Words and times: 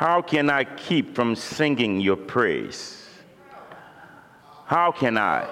How 0.00 0.22
can 0.22 0.48
I 0.48 0.64
keep 0.64 1.14
from 1.14 1.36
singing 1.36 2.00
your 2.00 2.16
praise? 2.16 3.06
How 4.64 4.92
can 4.92 5.18
I? 5.18 5.46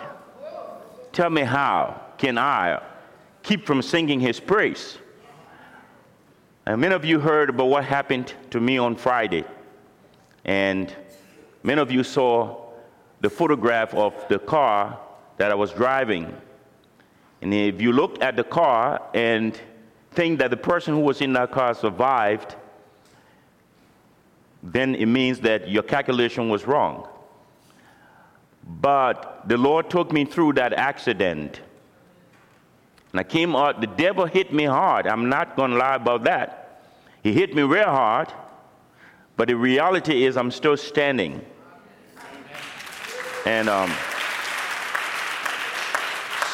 Tell 1.13 1.29
me 1.29 1.43
how 1.43 2.01
can 2.17 2.39
I 2.39 2.83
keep 3.43 3.67
from 3.67 3.83
singing 3.83 4.21
his 4.21 4.41
praise? 4.41 4.97
And 6.65 6.81
many 6.81 6.95
of 6.95 7.05
you 7.05 7.21
heard 7.21 7.51
about 7.51 7.67
what 7.67 7.85
happened 7.85 8.33
to 8.49 8.59
me 8.59 8.79
on 8.79 8.97
Friday. 8.97 9.45
And 10.47 10.97
many 11.63 11.83
of 11.83 11.93
you 11.93 12.03
saw 12.03 12.71
the 13.21 13.29
photograph 13.29 13.93
of 13.93 14.15
the 14.31 14.39
car 14.39 14.99
that 15.37 15.51
I 15.51 15.57
was 15.57 15.73
driving. 15.73 16.35
And 17.43 17.53
if 17.53 17.83
you 17.83 17.93
look 17.93 18.23
at 18.23 18.37
the 18.37 18.45
car 18.45 19.11
and 19.13 19.61
think 20.13 20.39
that 20.39 20.49
the 20.49 20.57
person 20.57 20.95
who 20.95 21.01
was 21.01 21.21
in 21.21 21.35
that 21.35 21.53
car 21.53 21.75
survived, 21.75 22.57
then 24.63 24.95
it 24.95 25.07
means 25.07 25.41
that 25.41 25.69
your 25.69 25.83
calculation 25.83 26.49
was 26.49 26.67
wrong. 26.67 27.09
But 28.67 29.49
the 29.49 29.57
Lord 29.57 29.89
took 29.89 30.13
me 30.13 30.25
through 30.25 30.55
that 30.55 30.73
accident. 30.73 31.61
And 33.13 33.21
I 33.21 33.23
came 33.23 33.57
out, 33.57 33.81
the 33.81 33.87
devil 33.87 34.27
hit 34.27 34.53
me 34.53 34.65
hard. 34.65 35.07
I'm 35.07 35.29
not 35.29 35.57
going 35.57 35.71
to 35.71 35.77
lie 35.77 35.95
about 35.95 36.25
that. 36.25 36.83
He 37.23 37.33
hit 37.33 37.55
me 37.55 37.63
real 37.63 37.85
hard. 37.85 38.33
But 39.37 39.49
the 39.49 39.55
reality 39.55 40.25
is, 40.25 40.37
I'm 40.37 40.51
still 40.51 40.77
standing. 40.77 41.45
And 43.47 43.69
um, 43.69 43.91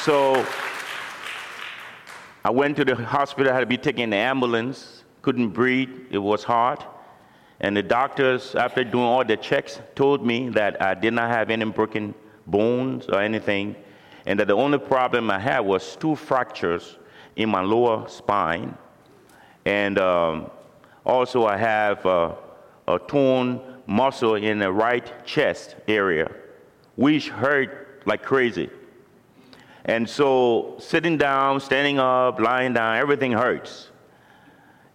so 0.02 0.46
I 2.44 2.50
went 2.50 2.76
to 2.76 2.84
the 2.84 2.94
hospital, 2.94 3.50
I 3.50 3.54
had 3.54 3.60
to 3.60 3.66
be 3.66 3.78
taken 3.78 4.02
in 4.02 4.10
the 4.10 4.16
ambulance, 4.16 5.02
couldn't 5.22 5.48
breathe, 5.48 5.88
it 6.10 6.18
was 6.18 6.44
hard. 6.44 6.84
And 7.64 7.74
the 7.74 7.82
doctors, 7.82 8.54
after 8.54 8.84
doing 8.84 9.06
all 9.06 9.24
the 9.24 9.38
checks, 9.38 9.80
told 9.94 10.22
me 10.22 10.50
that 10.50 10.82
I 10.82 10.92
did 10.92 11.14
not 11.14 11.30
have 11.30 11.48
any 11.48 11.64
broken 11.64 12.14
bones 12.46 13.06
or 13.08 13.22
anything, 13.22 13.74
and 14.26 14.38
that 14.38 14.48
the 14.48 14.54
only 14.54 14.76
problem 14.76 15.30
I 15.30 15.38
had 15.38 15.60
was 15.60 15.96
two 15.96 16.14
fractures 16.14 16.98
in 17.36 17.48
my 17.48 17.62
lower 17.62 18.06
spine. 18.06 18.76
And 19.64 19.98
um, 19.98 20.50
also, 21.06 21.46
I 21.46 21.56
have 21.56 22.04
uh, 22.04 22.34
a 22.86 22.98
torn 22.98 23.62
muscle 23.86 24.34
in 24.34 24.58
the 24.58 24.70
right 24.70 25.24
chest 25.24 25.76
area, 25.88 26.30
which 26.96 27.30
hurt 27.30 28.02
like 28.04 28.22
crazy. 28.22 28.68
And 29.86 30.06
so, 30.06 30.76
sitting 30.78 31.16
down, 31.16 31.60
standing 31.60 31.98
up, 31.98 32.38
lying 32.40 32.74
down, 32.74 32.98
everything 32.98 33.32
hurts. 33.32 33.88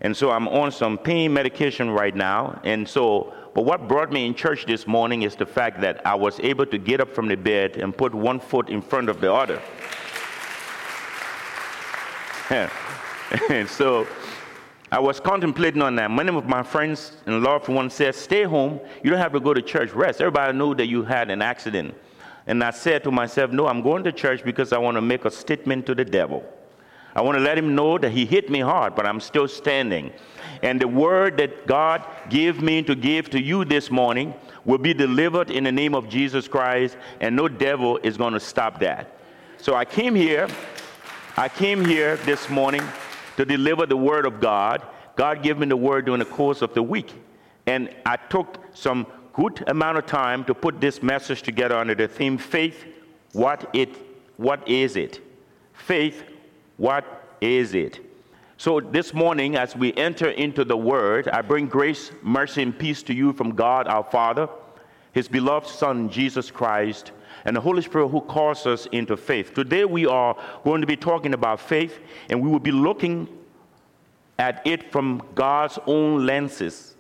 And 0.02 0.16
so, 0.16 0.32
I'm 0.32 0.48
on 0.48 0.72
some 0.72 0.98
pain 0.98 1.34
medication 1.34 1.90
right 1.90 2.16
now. 2.16 2.60
And 2.64 2.88
so, 2.88 3.34
but 3.54 3.66
what 3.66 3.88
brought 3.90 4.12
me 4.12 4.26
in 4.26 4.34
church 4.34 4.66
this 4.66 4.88
morning 4.88 5.24
is 5.24 5.36
the 5.36 5.46
fact 5.46 5.82
that 5.82 6.06
I 6.08 6.16
was 6.16 6.40
able 6.40 6.66
to 6.68 6.78
get 6.78 7.02
up 7.02 7.10
from 7.10 7.28
the 7.28 7.36
bed 7.36 7.76
and 7.78 7.96
put 7.96 8.16
one 8.16 8.40
foot 8.40 8.70
in 8.70 8.82
front 8.82 9.10
of 9.10 9.20
the 9.20 9.34
other. 9.34 9.62
and 13.50 13.70
so, 13.70 14.08
I 14.92 14.98
was 15.00 15.20
contemplating 15.20 15.84
on 15.84 15.96
that. 15.98 16.10
Many 16.10 16.36
of 16.36 16.48
my 16.48 16.64
friends 16.64 17.12
and 17.28 17.44
loved 17.44 17.68
ones 17.68 17.94
said, 17.94 18.16
Stay 18.16 18.44
home. 18.44 18.80
You 19.04 19.12
don't 19.12 19.20
have 19.20 19.34
to 19.34 19.40
go 19.40 19.54
to 19.54 19.62
church. 19.62 19.92
Rest. 19.92 20.20
Everybody 20.20 20.58
knew 20.58 20.74
that 20.76 20.88
you 20.88 21.04
had 21.04 21.30
an 21.30 21.42
accident. 21.42 21.94
And 22.48 22.64
I 22.64 22.72
said 22.72 23.04
to 23.04 23.12
myself, 23.12 23.52
No, 23.52 23.68
I'm 23.68 23.84
going 23.84 24.04
to 24.06 24.12
church 24.12 24.44
because 24.44 24.74
I 24.74 24.80
want 24.80 24.96
to 24.96 25.02
make 25.02 25.26
a 25.26 25.32
statement 25.32 25.86
to 25.86 25.94
the 25.94 26.06
devil. 26.06 26.44
I 27.16 27.22
want 27.22 27.38
to 27.38 27.44
let 27.44 27.58
him 27.58 27.76
know 27.76 27.98
that 27.98 28.12
he 28.12 28.26
hit 28.26 28.50
me 28.50 28.60
hard, 28.60 28.96
but 28.96 29.06
I'm 29.06 29.20
still 29.20 29.48
standing. 29.48 30.12
And 30.62 30.80
the 30.80 30.88
word 30.88 31.38
that 31.38 31.66
God 31.66 32.06
gave 32.30 32.62
me 32.62 32.84
to 32.84 32.96
give 32.96 33.30
to 33.32 33.42
you 33.42 33.66
this 33.66 33.90
morning 33.90 34.34
will 34.66 34.78
be 34.78 34.94
delivered 34.94 35.50
in 35.50 35.64
the 35.64 35.72
name 35.72 35.96
of 35.96 36.10
Jesus 36.10 36.48
Christ, 36.48 36.98
and 37.20 37.36
no 37.36 37.48
devil 37.48 37.98
is 38.04 38.18
going 38.18 38.34
to 38.34 38.40
stop 38.40 38.80
that. 38.80 39.18
So 39.58 39.76
I 39.76 39.86
came 39.86 40.16
here, 40.16 40.48
I 41.36 41.50
came 41.50 41.84
here 41.84 42.18
this 42.18 42.50
morning 42.50 42.84
to 43.38 43.46
deliver 43.46 43.86
the 43.86 43.98
word 43.98 44.26
of 44.26 44.40
God. 44.40 44.82
God 45.16 45.42
gave 45.42 45.58
me 45.58 45.68
the 45.68 45.78
word 45.78 46.06
during 46.06 46.20
the 46.20 46.26
course 46.26 46.62
of 46.62 46.74
the 46.74 46.84
week. 46.84 47.14
And 47.66 47.94
I 48.06 48.18
took 48.18 48.58
some 48.74 49.08
good 49.34 49.64
amount 49.68 49.98
of 49.98 50.06
time 50.06 50.44
to 50.46 50.54
put 50.54 50.82
this 50.82 51.02
message 51.02 51.42
together 51.42 51.78
under 51.78 51.96
the 51.96 52.08
theme 52.08 52.38
faith 52.38 52.86
what 53.34 53.70
it 53.74 53.90
what 54.38 54.68
is 54.68 54.96
it 54.96 55.22
faith 55.74 56.24
what 56.80 57.36
is 57.42 57.76
it? 57.76 58.00
So 58.58 58.80
this 58.80 59.14
morning 59.14 59.56
as 59.56 59.76
we 59.76 59.94
enter 59.94 60.30
into 60.32 60.66
the 60.66 60.76
word 60.76 61.30
i 61.30 61.42
bring 61.42 61.68
grace 61.68 62.12
mercy 62.22 62.62
and 62.62 62.78
peace 62.78 63.04
to 63.04 63.14
you 63.14 63.32
from 63.32 63.56
god 63.56 63.88
our 63.88 64.04
father 64.04 64.50
his 65.14 65.30
beloved 65.30 65.68
son 65.68 66.10
jesus 66.10 66.52
christ 66.52 67.12
and 67.46 67.56
the 67.56 67.62
holy 67.62 67.82
spirit 67.82 68.10
who 68.10 68.22
calls 68.22 68.66
us 68.66 68.86
into 68.88 69.16
faith. 69.16 69.54
Today 69.54 69.86
we 69.86 70.06
are 70.06 70.36
going 70.64 70.82
to 70.82 70.88
be 70.88 70.98
talking 70.98 71.34
about 71.34 71.60
faith 71.60 72.00
and 72.30 72.42
we 72.42 72.50
will 72.50 72.60
be 72.60 72.72
looking 72.72 73.28
at 74.38 74.66
it 74.66 74.92
from 74.92 75.22
god's 75.36 75.80
own 75.86 76.26
lenses. 76.26 76.96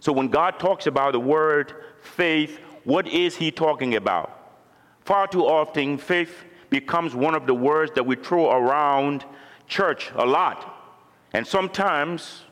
So 0.00 0.12
when 0.12 0.28
God 0.28 0.58
talks 0.58 0.86
about 0.86 1.12
the 1.12 1.20
word 1.20 1.74
faith, 2.02 2.60
what 2.84 3.08
is 3.08 3.36
he 3.36 3.50
talking 3.50 3.96
about? 3.96 4.56
Far 5.04 5.26
too 5.26 5.44
often, 5.44 5.98
faith 5.98 6.44
becomes 6.70 7.14
one 7.14 7.34
of 7.34 7.46
the 7.46 7.54
words 7.54 7.92
that 7.94 8.04
we 8.04 8.16
throw 8.16 8.50
around 8.50 9.24
church 9.66 10.10
a 10.16 10.24
lot. 10.24 10.74
And 11.32 11.46
sometimes, 11.46 12.42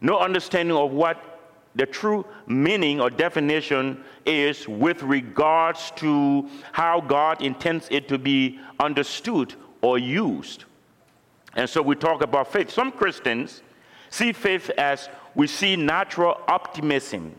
no 0.00 0.18
understanding 0.18 0.76
of 0.76 0.92
what 0.92 1.32
the 1.74 1.86
true 1.86 2.26
meaning 2.46 3.00
or 3.00 3.08
definition 3.08 4.04
is 4.26 4.68
with 4.68 5.02
regards 5.02 5.90
to 5.96 6.48
how 6.72 7.00
God 7.00 7.40
intends 7.40 7.88
it 7.90 8.08
to 8.08 8.18
be 8.18 8.60
understood 8.78 9.54
or 9.80 9.98
used. 9.98 10.64
And 11.54 11.68
so 11.68 11.82
we 11.82 11.94
talk 11.94 12.22
about 12.22 12.52
faith. 12.52 12.70
Some 12.70 12.92
Christians 12.92 13.62
see 14.10 14.32
faith 14.32 14.70
as 14.70 15.08
we 15.34 15.46
see 15.46 15.76
natural 15.76 16.40
optimism. 16.48 17.34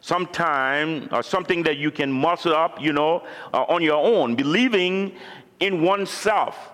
Sometime, 0.00 1.08
or 1.10 1.22
something 1.22 1.62
that 1.64 1.76
you 1.76 1.90
can 1.90 2.12
muscle 2.12 2.54
up, 2.54 2.80
you 2.80 2.92
know, 2.92 3.24
uh, 3.52 3.64
on 3.64 3.82
your 3.82 3.96
own, 3.96 4.36
believing 4.36 5.14
in 5.60 5.82
oneself. 5.82 6.70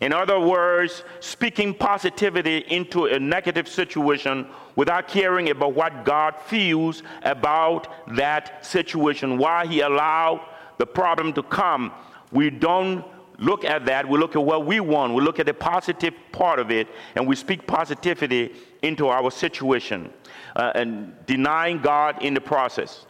In 0.00 0.12
other 0.12 0.38
words, 0.38 1.04
speaking 1.20 1.72
positivity 1.72 2.58
into 2.68 3.06
a 3.06 3.18
negative 3.18 3.66
situation 3.66 4.46
without 4.74 5.08
caring 5.08 5.48
about 5.48 5.74
what 5.74 6.04
God 6.04 6.34
feels 6.46 7.02
about 7.22 7.88
that 8.14 8.66
situation, 8.66 9.38
why 9.38 9.66
He 9.66 9.80
allowed 9.80 10.46
the 10.76 10.86
problem 10.86 11.32
to 11.32 11.42
come. 11.42 11.92
We 12.30 12.50
don't 12.50 13.04
look 13.38 13.64
at 13.64 13.86
that, 13.86 14.06
we 14.06 14.18
look 14.18 14.36
at 14.36 14.42
what 14.42 14.66
we 14.66 14.80
want, 14.80 15.14
we 15.14 15.22
look 15.22 15.38
at 15.38 15.46
the 15.46 15.54
positive 15.54 16.14
part 16.32 16.58
of 16.58 16.70
it, 16.70 16.88
and 17.14 17.26
we 17.26 17.36
speak 17.36 17.66
positivity 17.66 18.54
into 18.82 19.08
our 19.08 19.30
situation 19.30 20.10
uh, 20.56 20.72
and 20.74 21.14
denying 21.26 21.78
God 21.78 22.22
in 22.22 22.34
the 22.34 22.40
process. 22.40 23.06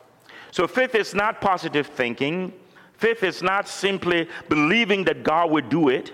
So, 0.50 0.66
faith 0.66 0.94
is 0.94 1.14
not 1.14 1.40
positive 1.40 1.86
thinking, 1.86 2.52
faith 2.98 3.22
is 3.22 3.42
not 3.42 3.68
simply 3.68 4.28
believing 4.48 5.04
that 5.04 5.22
God 5.22 5.50
will 5.50 5.66
do 5.66 5.88
it. 5.88 6.10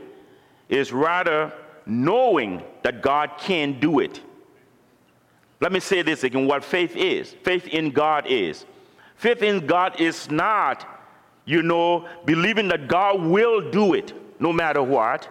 it, 0.69 0.79
is 0.79 0.93
rather 0.93 1.53
knowing 1.85 2.63
that 2.83 3.03
God 3.03 3.33
can 3.39 3.81
do 3.81 3.99
it. 3.99 4.21
Let 5.61 5.73
me 5.73 5.81
say 5.81 6.03
this 6.03 6.23
again 6.25 6.47
what 6.47 6.65
faith 6.65 6.97
is 6.97 7.35
faith 7.43 7.67
in 7.67 7.91
God 7.91 8.27
is. 8.27 8.65
Faith 9.17 9.43
in 9.43 9.67
God 9.67 10.01
is 10.01 10.31
not 10.31 10.87
you 11.45 11.63
know, 11.63 12.09
believing 12.25 12.69
that 12.69 12.89
God 12.89 13.23
will 13.23 13.71
do 13.71 13.95
it 13.95 14.13
no 14.41 14.53
matter 14.53 14.83
what. 14.83 15.29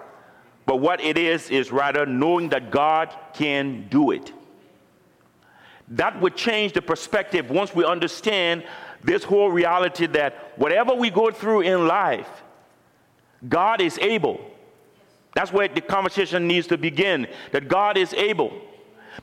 But 0.66 0.78
what 0.78 1.02
it 1.02 1.18
is, 1.18 1.50
is 1.50 1.72
rather 1.72 2.06
knowing 2.06 2.50
that 2.50 2.72
God 2.72 3.16
can 3.34 3.88
do 3.90 4.12
it. 4.12 4.32
That 5.92 6.20
would 6.22 6.36
change 6.36 6.74
the 6.74 6.82
perspective 6.82 7.50
once 7.50 7.76
we 7.76 7.84
understand 7.84 8.64
this 9.04 9.24
whole 9.24 9.52
reality 9.52 10.08
that 10.08 10.54
whatever 10.56 10.94
we 10.94 11.10
go 11.10 11.32
through 11.32 11.62
in 11.62 11.88
life, 11.88 12.30
God 13.48 13.82
is 13.82 13.98
able. 14.00 14.40
That's 15.34 15.52
where 15.52 15.68
the 15.68 15.82
conversation 15.82 16.48
needs 16.48 16.68
to 16.68 16.78
begin 16.78 17.28
that 17.52 17.68
God 17.68 17.98
is 17.98 18.14
able. 18.14 18.54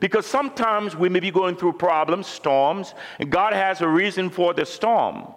Because 0.01 0.27
sometimes 0.27 0.95
we 0.95 1.09
may 1.09 1.21
be 1.21 1.31
going 1.31 1.57
through 1.57 1.75
problems, 1.75 2.27
storms, 2.27 2.95
and 3.19 3.31
God 3.31 3.55
has 3.55 3.81
a 3.81 3.89
reason 3.89 4.29
for 4.29 4.53
the 4.53 4.67
storm. 4.67 5.33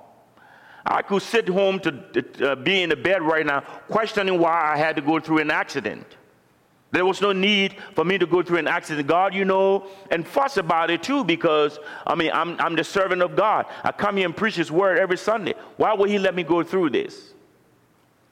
I 0.85 1.01
could 1.01 1.21
sit 1.21 1.47
home 1.47 1.79
to 1.79 2.51
uh, 2.51 2.55
be 2.55 2.81
in 2.81 2.89
the 2.89 2.95
bed 2.95 3.21
right 3.21 3.45
now 3.45 3.61
questioning 3.61 4.39
why 4.39 4.73
I 4.73 4.77
had 4.77 4.95
to 4.97 5.01
go 5.01 5.19
through 5.19 5.37
an 5.37 5.51
accident. 5.51 6.05
There 6.91 7.05
was 7.05 7.21
no 7.21 7.31
need 7.31 7.77
for 7.95 8.03
me 8.03 8.17
to 8.17 8.25
go 8.25 8.43
through 8.43 8.57
an 8.57 8.67
accident. 8.67 9.07
God, 9.07 9.33
you 9.33 9.45
know, 9.45 9.87
and 10.09 10.27
fuss 10.27 10.57
about 10.57 10.89
it 10.89 11.01
too 11.01 11.23
because, 11.23 11.79
I 12.05 12.15
mean, 12.15 12.31
I'm, 12.33 12.59
I'm 12.59 12.75
the 12.75 12.83
servant 12.83 13.21
of 13.21 13.35
God. 13.35 13.65
I 13.83 13.93
come 13.93 14.17
here 14.17 14.25
and 14.25 14.35
preach 14.35 14.55
His 14.55 14.71
word 14.71 14.99
every 14.99 15.17
Sunday. 15.17 15.53
Why 15.77 15.93
would 15.93 16.09
He 16.09 16.19
let 16.19 16.35
me 16.35 16.43
go 16.43 16.63
through 16.63 16.89
this? 16.89 17.33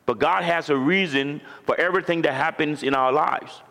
But 0.05 0.19
God 0.19 0.43
has 0.43 0.69
a 0.69 0.75
reason 0.75 1.39
for 1.65 1.79
everything 1.79 2.21
that 2.23 2.33
happens 2.33 2.83
in 2.83 2.93
our 2.95 3.13
lives. 3.13 3.61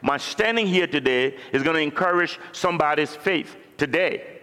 My 0.00 0.16
standing 0.16 0.66
here 0.66 0.86
today 0.86 1.36
is 1.52 1.62
going 1.62 1.76
to 1.76 1.82
encourage 1.82 2.38
somebody's 2.52 3.14
faith 3.14 3.56
today. 3.76 4.38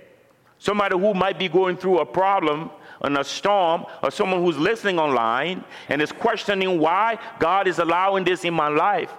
Somebody 0.60 1.00
who 1.00 1.14
might 1.14 1.40
be 1.40 1.48
going 1.48 1.78
through 1.78 2.00
a 2.00 2.06
problem 2.06 2.70
and 3.02 3.18
a 3.18 3.24
storm, 3.24 3.86
or 4.04 4.12
someone 4.12 4.44
who's 4.44 4.58
listening 4.58 5.00
online 5.00 5.64
and 5.88 6.02
is 6.02 6.12
questioning 6.12 6.78
why 6.78 7.18
God 7.40 7.68
is 7.68 7.80
allowing 7.80 8.26
this 8.26 8.44
in 8.44 8.54
my 8.54 8.68
life. 8.68 9.12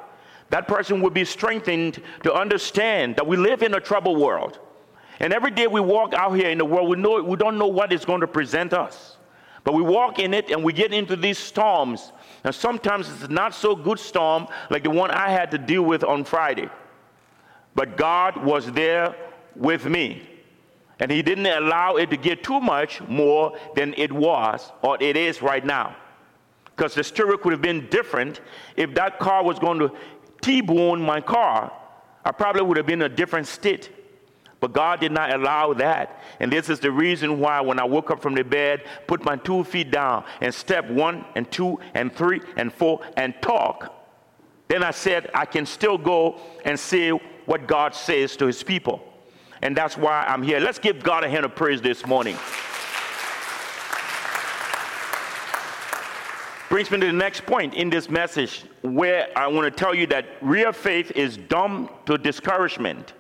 That 0.51 0.67
person 0.67 1.01
would 1.01 1.15
be 1.15 1.25
strengthened 1.25 2.03
to 2.25 2.35
understand 2.35 3.17
that 3.17 3.27
we 3.27 3.37
live 3.37 3.63
in 3.63 3.75
a 3.75 3.81
troubled 3.81 4.19
world. 4.19 4.59
And 5.21 5.33
every 5.33 5.51
day 5.51 5.67
we 5.67 5.81
walk 5.81 6.13
out 6.13 6.33
here 6.33 6.51
in 6.51 6.59
the 6.59 6.65
world, 6.65 6.89
we, 6.89 6.97
know, 6.97 7.23
we 7.23 7.37
don't 7.37 7.57
know 7.57 7.69
what 7.69 7.93
is 7.93 8.05
going 8.05 8.21
to 8.21 8.27
present 8.27 8.73
us. 8.73 9.17
But 9.63 9.75
we 9.75 9.83
walk 9.83 10.19
in 10.19 10.35
it 10.35 10.51
and 10.51 10.65
we 10.65 10.73
get 10.73 10.93
into 10.93 11.15
these 11.17 11.39
storms. 11.39 12.13
And 12.45 12.55
sometimes 12.55 13.09
it's 13.09 13.31
not 13.31 13.55
so 13.55 13.77
good 13.77 13.99
storm 13.99 14.49
like 14.71 14.85
the 14.85 14.91
one 14.91 15.11
I 15.11 15.29
had 15.29 15.51
to 15.53 15.59
deal 15.59 15.83
with 15.83 16.03
on 16.03 16.25
Friday. 16.25 16.69
But 17.75 17.97
God 17.97 18.43
was 18.43 18.73
there 18.73 19.15
with 19.55 19.85
me. 19.85 20.27
And 20.99 21.11
He 21.11 21.23
didn't 21.23 21.47
allow 21.47 21.97
it 21.97 22.11
to 22.11 22.17
get 22.17 22.43
too 22.43 22.61
much 22.61 23.01
more 23.03 23.57
than 23.77 23.95
it 23.97 24.11
was 24.11 24.73
or 24.83 24.97
it 25.01 25.17
is 25.17 25.43
right 25.43 25.65
now. 25.65 25.95
Because 26.65 26.95
the 26.95 27.05
story 27.05 27.37
could 27.37 27.53
have 27.53 27.63
been 27.63 27.89
different 27.91 28.41
if 28.75 28.95
that 28.95 29.19
car 29.19 29.45
was 29.45 29.59
going 29.59 29.79
to 29.81 29.93
T 30.41 30.61
bone 30.61 31.01
my 31.01 31.21
car. 31.21 31.73
I 32.25 32.33
probably 32.33 32.63
would 32.63 32.77
have 32.77 32.87
been 32.87 33.03
in 33.03 33.11
a 33.11 33.15
different 33.15 33.47
state. 33.47 33.91
But 34.61 34.75
God 34.75 35.01
did 35.01 35.11
not 35.11 35.33
allow 35.33 35.73
that. 35.75 36.23
And 36.39 36.53
this 36.53 36.69
is 36.69 36.81
the 36.81 36.91
reason 36.91 37.41
why 37.41 37.61
when 37.63 37.81
I 37.81 37.85
woke 37.85 38.11
up 38.11 38.21
from 38.21 38.35
the 38.35 38.45
bed, 38.45 38.85
put 39.07 39.25
my 39.25 39.37
two 39.37 39.65
feet 39.65 39.91
down 39.91 40.25
and 40.43 40.55
step 40.55 40.89
one 40.91 41.25
and 41.35 41.51
two 41.51 41.81
and 41.95 42.15
three 42.15 42.43
and 42.57 42.73
four 42.73 43.01
and 43.17 43.35
talk, 43.41 43.97
then 44.69 44.85
I 44.85 44.91
said 44.91 45.31
I 45.35 45.47
can 45.47 45.65
still 45.65 45.97
go 45.97 46.39
and 46.65 46.79
say 46.79 47.11
what 47.11 47.67
God 47.67 47.95
says 47.95 48.37
to 48.37 48.47
his 48.47 48.63
people. 48.63 49.03
And 49.63 49.77
that's 49.77 49.97
why 49.97 50.25
I'm 50.29 50.43
here. 50.43 50.61
Let's 50.61 50.79
give 50.79 51.03
God 51.03 51.25
a 51.25 51.29
hand 51.29 51.45
of 51.45 51.55
praise 51.55 51.81
this 51.81 52.07
morning. 52.07 52.37
Brings 56.71 56.89
me 56.93 57.01
to 57.01 57.07
the 57.07 57.13
next 57.13 57.47
point 57.47 57.75
in 57.75 57.91
this 57.91 58.09
message 58.09 58.63
where 58.83 59.27
I 59.37 59.49
want 59.49 59.65
to 59.65 59.73
tell 59.73 59.93
you 59.93 60.07
that 60.07 60.27
real 60.41 60.71
faith 60.71 61.11
is 61.17 61.37
dumb 61.37 61.91
to 62.07 62.17
discouragement. 62.17 63.13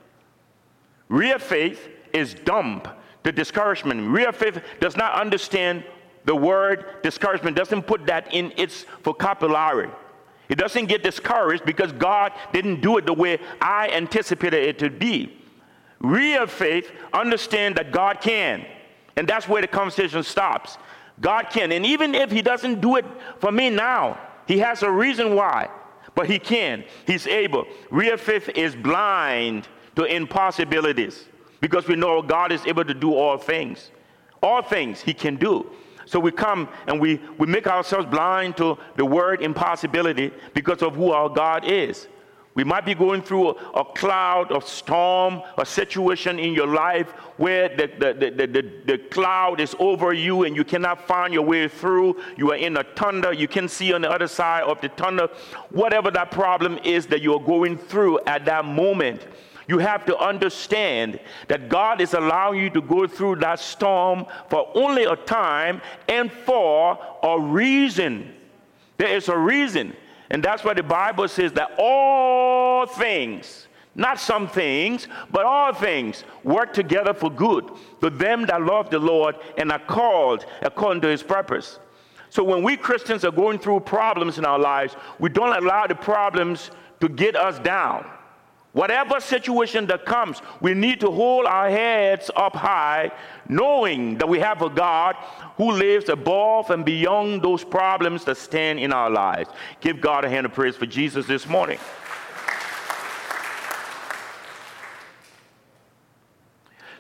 Real 1.08 1.41
faith 1.41 1.88
is 2.12 2.32
dumb 2.32 2.81
to 3.25 3.32
discouragement. 3.32 4.08
Real 4.08 4.31
faith 4.31 4.62
does 4.79 4.97
not 4.97 5.14
understand 5.14 5.82
the 6.26 6.37
word 6.37 7.02
discouragement, 7.02 7.56
doesn't 7.56 7.88
put 7.88 8.06
that 8.06 8.32
in 8.32 8.52
its 8.56 8.87
vocabulary. 9.02 9.91
It 10.49 10.56
doesn't 10.56 10.87
get 10.87 11.02
discouraged 11.02 11.64
because 11.64 11.91
God 11.91 12.32
didn't 12.52 12.81
do 12.81 12.99
it 12.99 13.06
the 13.06 13.12
way 13.12 13.41
I 13.61 13.88
anticipated 13.88 14.62
it 14.62 14.79
to 14.79 14.91
be. 14.91 15.37
Real 15.99 16.47
faith 16.47 16.93
understand 17.12 17.75
that 17.76 17.91
God 17.91 18.20
can. 18.20 18.64
And 19.17 19.29
that's 19.29 19.49
where 19.49 19.61
the 19.61 19.69
conversation 19.69 20.23
stops. 20.23 20.79
God 21.20 21.46
can. 21.50 21.72
And 21.72 21.84
even 21.84 22.14
if 22.14 22.31
He 22.31 22.43
doesn't 22.43 22.81
do 22.81 22.96
it 22.96 23.05
for 23.38 23.52
me 23.52 23.70
now, 23.70 24.19
He 24.46 24.58
has 24.58 24.82
a 24.82 24.90
reason 24.90 25.34
why. 25.34 25.69
But 26.14 26.26
He 26.26 26.38
can. 26.38 26.84
He's 27.06 27.26
able. 27.26 27.67
Real 27.90 28.17
faith 28.17 28.49
is 28.50 28.75
blind 28.75 29.69
to 29.96 30.05
impossibilities 30.05 31.28
because 31.61 31.87
we 31.87 31.96
know 31.96 32.22
God 32.22 32.52
is 32.52 32.64
able 32.67 32.84
to 32.84 32.94
do 32.94 33.14
all 33.14 33.37
things. 33.38 33.90
All 34.43 34.62
things 34.62 35.00
He 35.00 35.14
can 35.14 35.37
do. 35.37 35.70
So 36.06 36.19
we 36.19 36.32
come 36.32 36.69
and 36.87 37.00
we, 37.00 37.20
we 37.38 37.46
make 37.46 37.66
ourselves 37.66 38.06
blind 38.06 38.56
to 38.56 38.76
the 38.96 39.05
word 39.05 39.43
impossibility 39.43 40.32
because 40.55 40.82
of 40.82 40.96
who 40.96 41.12
our 41.12 41.28
God 41.28 41.64
is. 41.64 42.08
We 42.55 42.64
might 42.64 42.85
be 42.85 42.94
going 42.94 43.23
through 43.23 43.50
a, 43.50 43.81
a 43.81 43.85
cloud, 43.85 44.50
a 44.50 44.61
storm, 44.61 45.43
a 45.56 45.64
situation 45.64 46.38
in 46.38 46.52
your 46.52 46.67
life 46.67 47.08
where 47.37 47.69
the, 47.69 47.87
the, 47.87 48.31
the, 48.31 48.47
the, 48.47 48.73
the 48.87 48.99
cloud 49.08 49.61
is 49.61 49.76
over 49.79 50.12
you 50.12 50.43
and 50.43 50.56
you 50.56 50.64
cannot 50.64 51.06
find 51.06 51.32
your 51.32 51.44
way 51.44 51.69
through. 51.69 52.20
You 52.37 52.50
are 52.52 52.56
in 52.56 52.76
a 52.76 52.85
thunder. 52.85 53.32
You 53.32 53.47
can 53.47 53.69
see 53.69 53.93
on 53.93 54.02
the 54.02 54.11
other 54.11 54.26
side 54.26 54.64
of 54.64 54.81
the 54.81 54.88
thunder. 54.88 55.29
Whatever 55.70 56.11
that 56.11 56.32
problem 56.32 56.79
is 56.85 57.06
that 57.06 57.23
you're 57.23 57.41
going 57.41 57.79
through 57.79 58.19
at 58.26 58.44
that 58.47 58.64
moment, 58.64 59.26
you 59.69 59.79
have 59.79 60.05
to 60.06 60.19
understand 60.19 61.20
that 61.47 61.69
God 61.69 62.00
is 62.00 62.14
allowing 62.14 62.61
you 62.61 62.70
to 62.70 62.82
go 62.82 63.06
through 63.06 63.37
that 63.37 63.61
storm 63.61 64.26
for 64.49 64.69
only 64.75 65.05
a 65.05 65.14
time 65.14 65.81
and 66.08 66.32
for 66.32 66.99
a 67.23 67.41
reason. 67.41 68.35
There 68.99 69.17
is 69.17 69.29
a 69.29 69.38
reason. 69.38 69.94
And 70.30 70.42
that's 70.42 70.62
why 70.64 70.74
the 70.74 70.82
Bible 70.82 71.26
says 71.28 71.52
that 71.54 71.72
all 71.78 72.86
things, 72.86 73.66
not 73.94 74.20
some 74.20 74.48
things, 74.48 75.08
but 75.32 75.44
all 75.44 75.74
things 75.74 76.24
work 76.44 76.72
together 76.72 77.12
for 77.12 77.30
good 77.30 77.70
for 77.98 78.10
them 78.10 78.46
that 78.46 78.62
love 78.62 78.90
the 78.90 78.98
Lord 78.98 79.36
and 79.58 79.72
are 79.72 79.78
called 79.78 80.46
according 80.62 81.02
to 81.02 81.08
his 81.08 81.22
purpose. 81.22 81.78
So 82.28 82.44
when 82.44 82.62
we 82.62 82.76
Christians 82.76 83.24
are 83.24 83.32
going 83.32 83.58
through 83.58 83.80
problems 83.80 84.38
in 84.38 84.44
our 84.44 84.58
lives, 84.58 84.94
we 85.18 85.28
don't 85.28 85.56
allow 85.56 85.88
the 85.88 85.96
problems 85.96 86.70
to 87.00 87.08
get 87.08 87.34
us 87.34 87.58
down. 87.58 88.08
Whatever 88.72 89.19
situation 89.19 89.87
that 89.87 90.05
comes, 90.06 90.40
we 90.61 90.75
need 90.75 91.00
to 91.00 91.11
hold 91.11 91.46
our 91.46 91.69
heads 91.69 92.31
up 92.37 92.55
high, 92.55 93.11
knowing 93.49 94.17
that 94.19 94.28
we 94.28 94.38
have 94.38 94.62
a 94.62 94.70
God 94.70 95.17
who 95.56 95.72
lives 95.72 96.08
above 96.08 96.70
and 96.70 96.84
beyond 96.84 97.43
those 97.43 97.64
problems 97.64 98.25
that 98.26 98.37
stand 98.37 98.78
in 98.78 98.93
our 98.93 99.11
lives. 99.11 99.50
Give 99.81 100.00
God 100.00 100.25
a 100.25 100.28
hand 100.28 100.46
of 100.46 100.55
praise 100.55 100.76
for 100.76 100.87
Jesus 100.87 101.26
this 101.26 101.49
morning. 101.49 101.81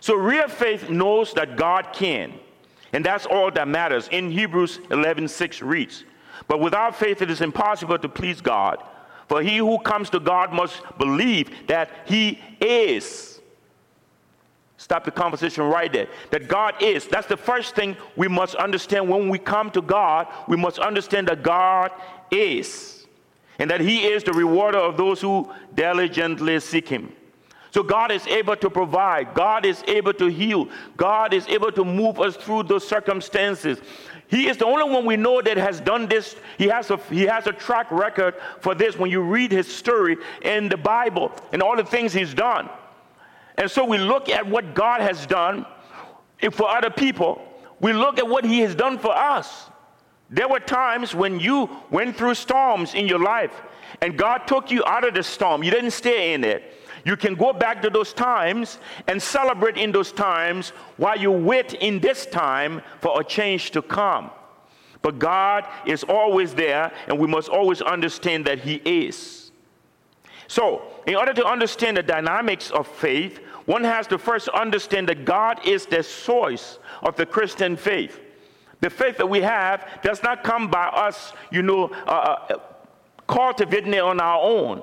So, 0.00 0.14
real 0.16 0.48
faith 0.48 0.90
knows 0.90 1.34
that 1.34 1.56
God 1.56 1.92
can, 1.92 2.32
and 2.92 3.04
that's 3.04 3.26
all 3.26 3.50
that 3.52 3.68
matters. 3.68 4.08
In 4.08 4.30
Hebrews 4.30 4.80
11 4.90 5.28
6 5.28 5.62
reads, 5.62 6.04
But 6.48 6.58
without 6.58 6.96
faith, 6.96 7.22
it 7.22 7.30
is 7.30 7.42
impossible 7.42 7.98
to 7.98 8.08
please 8.08 8.40
God. 8.40 8.82
For 9.30 9.42
he 9.42 9.58
who 9.58 9.78
comes 9.78 10.10
to 10.10 10.18
God 10.18 10.52
must 10.52 10.82
believe 10.98 11.68
that 11.68 11.88
he 12.04 12.40
is. 12.60 13.40
Stop 14.76 15.04
the 15.04 15.12
conversation 15.12 15.62
right 15.62 15.92
there. 15.92 16.08
That 16.32 16.48
God 16.48 16.82
is. 16.82 17.06
That's 17.06 17.28
the 17.28 17.36
first 17.36 17.76
thing 17.76 17.96
we 18.16 18.26
must 18.26 18.56
understand 18.56 19.08
when 19.08 19.28
we 19.28 19.38
come 19.38 19.70
to 19.70 19.82
God. 19.82 20.26
We 20.48 20.56
must 20.56 20.80
understand 20.80 21.28
that 21.28 21.44
God 21.44 21.92
is. 22.32 23.06
And 23.60 23.70
that 23.70 23.80
he 23.80 24.08
is 24.08 24.24
the 24.24 24.32
rewarder 24.32 24.78
of 24.78 24.96
those 24.96 25.20
who 25.20 25.48
diligently 25.76 26.58
seek 26.58 26.88
him. 26.88 27.12
So 27.70 27.82
God 27.82 28.10
is 28.10 28.26
able 28.26 28.56
to 28.56 28.68
provide. 28.68 29.34
God 29.34 29.64
is 29.64 29.84
able 29.86 30.12
to 30.14 30.26
heal. 30.26 30.68
God 30.96 31.32
is 31.32 31.46
able 31.46 31.70
to 31.72 31.84
move 31.84 32.20
us 32.20 32.36
through 32.36 32.64
those 32.64 32.86
circumstances. 32.86 33.80
He 34.26 34.48
is 34.48 34.56
the 34.56 34.66
only 34.66 34.84
one 34.92 35.04
we 35.04 35.16
know 35.16 35.40
that 35.42 35.56
has 35.56 35.80
done 35.80 36.06
this. 36.06 36.36
He 36.58 36.66
has, 36.66 36.90
a, 36.90 36.96
he 37.10 37.22
has 37.22 37.46
a 37.46 37.52
track 37.52 37.90
record 37.90 38.34
for 38.60 38.74
this 38.74 38.96
when 38.96 39.10
you 39.10 39.22
read 39.22 39.52
his 39.52 39.72
story 39.72 40.16
in 40.42 40.68
the 40.68 40.76
Bible 40.76 41.32
and 41.52 41.62
all 41.62 41.76
the 41.76 41.84
things 41.84 42.12
he's 42.12 42.34
done. 42.34 42.68
And 43.56 43.70
so 43.70 43.84
we 43.84 43.98
look 43.98 44.28
at 44.28 44.46
what 44.46 44.74
God 44.74 45.00
has 45.00 45.26
done 45.26 45.66
for 46.52 46.68
other 46.68 46.90
people. 46.90 47.42
We 47.80 47.92
look 47.92 48.18
at 48.18 48.26
what 48.26 48.44
he 48.44 48.60
has 48.60 48.74
done 48.74 48.98
for 48.98 49.14
us. 49.14 49.68
There 50.30 50.48
were 50.48 50.60
times 50.60 51.14
when 51.14 51.40
you 51.40 51.68
went 51.90 52.16
through 52.16 52.34
storms 52.34 52.94
in 52.94 53.08
your 53.08 53.18
life 53.18 53.52
and 54.00 54.16
God 54.16 54.46
took 54.46 54.70
you 54.70 54.84
out 54.84 55.06
of 55.06 55.14
the 55.14 55.22
storm. 55.22 55.62
You 55.62 55.70
didn't 55.70 55.90
stay 55.90 56.34
in 56.34 56.44
it. 56.44 56.79
You 57.04 57.16
can 57.16 57.34
go 57.34 57.52
back 57.52 57.82
to 57.82 57.90
those 57.90 58.12
times 58.12 58.78
and 59.06 59.20
celebrate 59.22 59.76
in 59.76 59.92
those 59.92 60.12
times 60.12 60.70
while 60.96 61.18
you 61.18 61.30
wait 61.30 61.74
in 61.74 62.00
this 62.00 62.26
time 62.26 62.82
for 63.00 63.20
a 63.20 63.24
change 63.24 63.70
to 63.72 63.82
come. 63.82 64.30
But 65.02 65.18
God 65.18 65.66
is 65.86 66.04
always 66.04 66.54
there, 66.54 66.92
and 67.08 67.18
we 67.18 67.26
must 67.26 67.48
always 67.48 67.80
understand 67.80 68.44
that 68.44 68.58
He 68.58 68.74
is. 68.84 69.50
So, 70.46 70.82
in 71.06 71.16
order 71.16 71.32
to 71.32 71.46
understand 71.46 71.96
the 71.96 72.02
dynamics 72.02 72.70
of 72.70 72.86
faith, 72.86 73.38
one 73.66 73.84
has 73.84 74.06
to 74.08 74.18
first 74.18 74.48
understand 74.48 75.08
that 75.08 75.24
God 75.24 75.66
is 75.66 75.86
the 75.86 76.02
source 76.02 76.78
of 77.02 77.16
the 77.16 77.24
Christian 77.24 77.76
faith. 77.76 78.20
The 78.80 78.90
faith 78.90 79.16
that 79.18 79.28
we 79.28 79.40
have 79.42 79.86
does 80.02 80.22
not 80.22 80.42
come 80.42 80.68
by 80.68 80.86
us, 80.86 81.32
you 81.50 81.62
know, 81.62 81.90
uh, 82.06 82.36
uh 82.50 82.58
cultivating 83.28 83.94
it 83.94 84.02
on 84.02 84.20
our 84.20 84.40
own, 84.42 84.82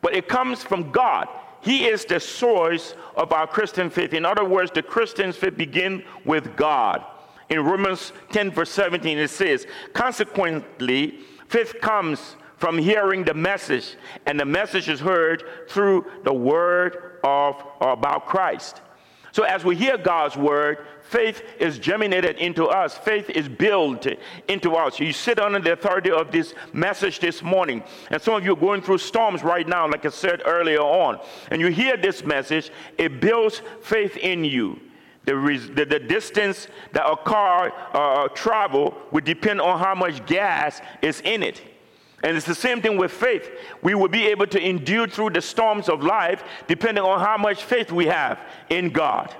but 0.00 0.14
it 0.14 0.28
comes 0.28 0.62
from 0.62 0.92
God. 0.92 1.26
He 1.60 1.86
is 1.86 2.04
the 2.04 2.20
source 2.20 2.94
of 3.16 3.32
our 3.32 3.46
Christian 3.46 3.90
faith. 3.90 4.14
In 4.14 4.24
other 4.24 4.44
words, 4.44 4.70
the 4.70 4.82
Christian 4.82 5.32
faith 5.32 5.56
begins 5.56 6.02
with 6.24 6.56
God. 6.56 7.04
In 7.48 7.64
Romans 7.64 8.12
10, 8.32 8.50
verse 8.50 8.70
17, 8.70 9.18
it 9.18 9.28
says, 9.28 9.66
Consequently, 9.92 11.20
faith 11.48 11.74
comes 11.80 12.36
from 12.58 12.76
hearing 12.76 13.24
the 13.24 13.34
message, 13.34 13.96
and 14.26 14.38
the 14.38 14.44
message 14.44 14.88
is 14.88 15.00
heard 15.00 15.44
through 15.68 16.04
the 16.24 16.32
word 16.32 17.20
of 17.24 17.62
or 17.80 17.92
about 17.92 18.26
Christ. 18.26 18.82
So 19.32 19.44
as 19.44 19.64
we 19.64 19.76
hear 19.76 19.96
God's 19.96 20.36
word, 20.36 20.78
faith 21.08 21.42
is 21.58 21.78
germinated 21.78 22.36
into 22.36 22.66
us. 22.66 22.96
Faith 22.96 23.30
is 23.30 23.48
built 23.48 24.06
into 24.48 24.74
us. 24.74 25.00
You 25.00 25.12
sit 25.12 25.38
under 25.38 25.58
the 25.58 25.72
authority 25.72 26.10
of 26.10 26.30
this 26.30 26.54
message 26.72 27.18
this 27.18 27.42
morning. 27.42 27.82
And 28.10 28.20
some 28.20 28.34
of 28.34 28.44
you 28.44 28.52
are 28.52 28.56
going 28.56 28.82
through 28.82 28.98
storms 28.98 29.42
right 29.42 29.66
now, 29.66 29.88
like 29.88 30.04
I 30.04 30.10
said 30.10 30.42
earlier 30.44 30.80
on. 30.80 31.18
And 31.50 31.60
you 31.60 31.68
hear 31.68 31.96
this 31.96 32.24
message, 32.24 32.70
it 32.98 33.20
builds 33.20 33.62
faith 33.80 34.16
in 34.16 34.44
you. 34.44 34.80
The, 35.24 35.36
res- 35.36 35.68
the, 35.68 35.84
the, 35.84 35.98
distance 35.98 36.68
that 36.92 37.06
a 37.06 37.16
car 37.16 37.72
uh, 37.92 38.28
travel 38.28 38.96
would 39.10 39.24
depend 39.24 39.60
on 39.60 39.78
how 39.78 39.94
much 39.94 40.24
gas 40.24 40.80
is 41.02 41.20
in 41.20 41.42
it. 41.42 41.60
And 42.22 42.36
it's 42.36 42.46
the 42.46 42.54
same 42.54 42.80
thing 42.82 42.96
with 42.96 43.12
faith. 43.12 43.50
We 43.82 43.94
will 43.94 44.08
be 44.08 44.26
able 44.26 44.46
to 44.46 44.60
endure 44.60 45.06
through 45.06 45.30
the 45.30 45.42
storms 45.42 45.88
of 45.88 46.02
life 46.02 46.42
depending 46.66 47.04
on 47.04 47.20
how 47.20 47.36
much 47.36 47.62
faith 47.62 47.92
we 47.92 48.06
have 48.06 48.40
in 48.70 48.90
God. 48.90 49.34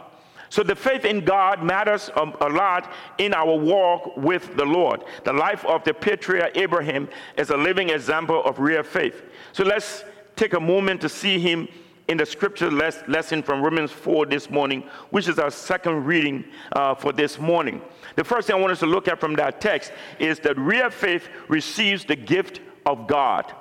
So 0.51 0.63
the 0.63 0.75
faith 0.75 1.05
in 1.05 1.25
God 1.25 1.63
matters 1.63 2.11
a, 2.17 2.33
a, 2.41 2.49
lot 2.49 2.93
in 3.19 3.35
our 3.35 3.55
walk 3.55 4.17
with 4.17 4.57
the 4.57 4.65
Lord. 4.65 5.05
The 5.25 5.33
life 5.33 5.65
of 5.67 5.85
the 5.85 5.93
patriarch 5.93 6.57
Abraham 6.57 7.09
is 7.37 7.51
a 7.51 7.57
living 7.57 7.91
example 7.91 8.43
of 8.45 8.59
real 8.59 8.83
faith. 8.83 9.23
So 9.53 9.65
let's 9.65 10.05
take 10.37 10.55
a 10.55 10.61
moment 10.61 11.01
to 11.03 11.09
see 11.09 11.39
him 11.39 11.69
in 12.09 12.17
the 12.17 12.25
scripture 12.25 12.71
les- 12.71 13.07
lesson 13.07 13.43
from 13.43 13.63
Romans 13.63 13.91
4 13.91 14.27
this 14.27 14.49
morning, 14.49 14.83
which 15.11 15.29
is 15.29 15.39
our 15.39 15.51
second 15.51 16.07
reading 16.07 16.45
uh, 16.73 16.95
for 16.95 17.13
this 17.13 17.39
morning. 17.39 17.83
The 18.17 18.25
first 18.25 18.47
thing 18.47 18.57
I 18.57 18.59
want 18.59 18.73
us 18.73 18.81
to 18.81 18.87
look 18.87 19.09
at 19.09 19.21
from 19.21 19.35
that 19.35 19.61
text 19.61 19.93
is 20.19 20.41
that 20.41 20.59
real 20.59 20.89
faith 20.89 21.29
receives 21.49 22.07
the 22.07 22.17
gift 22.17 22.61
of 22.87 23.07
God. 23.07 23.55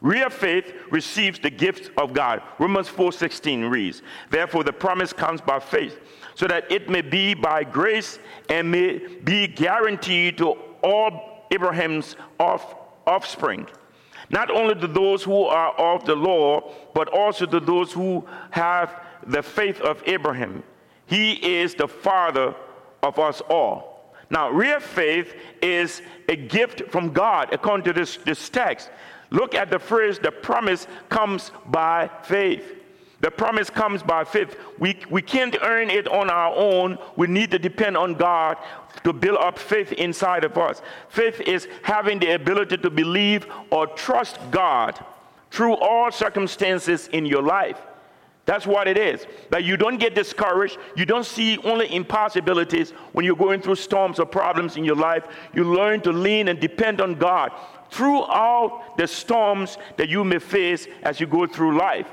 Real 0.00 0.30
faith 0.30 0.72
receives 0.90 1.38
the 1.38 1.50
gift 1.50 1.90
of 1.98 2.14
God. 2.14 2.42
Romans 2.58 2.88
4:16 2.88 3.64
reads, 3.64 4.02
"Therefore 4.30 4.64
the 4.64 4.72
promise 4.72 5.12
comes 5.12 5.40
by 5.40 5.58
faith, 5.58 6.00
so 6.34 6.46
that 6.46 6.70
it 6.70 6.88
may 6.88 7.02
be 7.02 7.34
by 7.34 7.64
grace 7.64 8.18
and 8.48 8.70
may 8.70 8.98
be 8.98 9.46
guaranteed 9.46 10.38
to 10.38 10.56
all 10.82 11.46
Abraham's 11.50 12.16
off- 12.38 12.74
offspring." 13.06 13.66
Not 14.30 14.50
only 14.50 14.74
to 14.76 14.86
those 14.86 15.24
who 15.24 15.44
are 15.44 15.72
of 15.72 16.06
the 16.06 16.14
law, 16.14 16.72
but 16.94 17.08
also 17.08 17.46
to 17.46 17.60
those 17.60 17.92
who 17.92 18.26
have 18.50 18.94
the 19.26 19.42
faith 19.42 19.80
of 19.80 20.02
Abraham. 20.06 20.62
He 21.06 21.32
is 21.60 21.74
the 21.74 21.88
father 21.88 22.54
of 23.02 23.18
us 23.18 23.40
all. 23.42 24.14
Now, 24.30 24.48
real 24.48 24.78
faith 24.78 25.34
is 25.60 26.02
a 26.28 26.36
gift 26.36 26.82
from 26.90 27.12
God, 27.12 27.48
according 27.52 27.84
to 27.86 27.92
this, 27.92 28.16
this 28.18 28.48
text. 28.48 28.88
Look 29.30 29.54
at 29.54 29.70
the 29.70 29.78
phrase, 29.78 30.18
the 30.18 30.32
promise 30.32 30.86
comes 31.08 31.52
by 31.66 32.10
faith. 32.24 32.76
The 33.20 33.30
promise 33.30 33.68
comes 33.68 34.02
by 34.02 34.24
faith. 34.24 34.56
We, 34.78 34.98
we 35.10 35.20
can't 35.20 35.56
earn 35.62 35.90
it 35.90 36.08
on 36.08 36.30
our 36.30 36.54
own. 36.56 36.98
We 37.16 37.26
need 37.26 37.50
to 37.50 37.58
depend 37.58 37.96
on 37.96 38.14
God 38.14 38.56
to 39.04 39.12
build 39.12 39.38
up 39.38 39.58
faith 39.58 39.92
inside 39.92 40.42
of 40.42 40.56
us. 40.56 40.80
Faith 41.10 41.40
is 41.42 41.68
having 41.82 42.18
the 42.18 42.34
ability 42.34 42.78
to 42.78 42.90
believe 42.90 43.46
or 43.70 43.86
trust 43.88 44.38
God 44.50 44.98
through 45.50 45.76
all 45.76 46.10
circumstances 46.10 47.08
in 47.08 47.26
your 47.26 47.42
life. 47.42 47.78
That's 48.50 48.66
what 48.66 48.88
it 48.88 48.98
is. 48.98 49.28
That 49.50 49.62
you 49.62 49.76
don't 49.76 49.98
get 50.00 50.16
discouraged. 50.16 50.76
You 50.96 51.06
don't 51.06 51.24
see 51.24 51.56
only 51.58 51.94
impossibilities 51.94 52.90
when 53.12 53.24
you're 53.24 53.36
going 53.36 53.62
through 53.62 53.76
storms 53.76 54.18
or 54.18 54.26
problems 54.26 54.76
in 54.76 54.84
your 54.84 54.96
life. 54.96 55.24
You 55.54 55.72
learn 55.72 56.00
to 56.00 56.10
lean 56.10 56.48
and 56.48 56.58
depend 56.58 57.00
on 57.00 57.14
God 57.14 57.52
throughout 57.92 58.96
the 58.96 59.06
storms 59.06 59.78
that 59.98 60.08
you 60.08 60.24
may 60.24 60.40
face 60.40 60.88
as 61.04 61.20
you 61.20 61.28
go 61.28 61.46
through 61.46 61.78
life. 61.78 62.08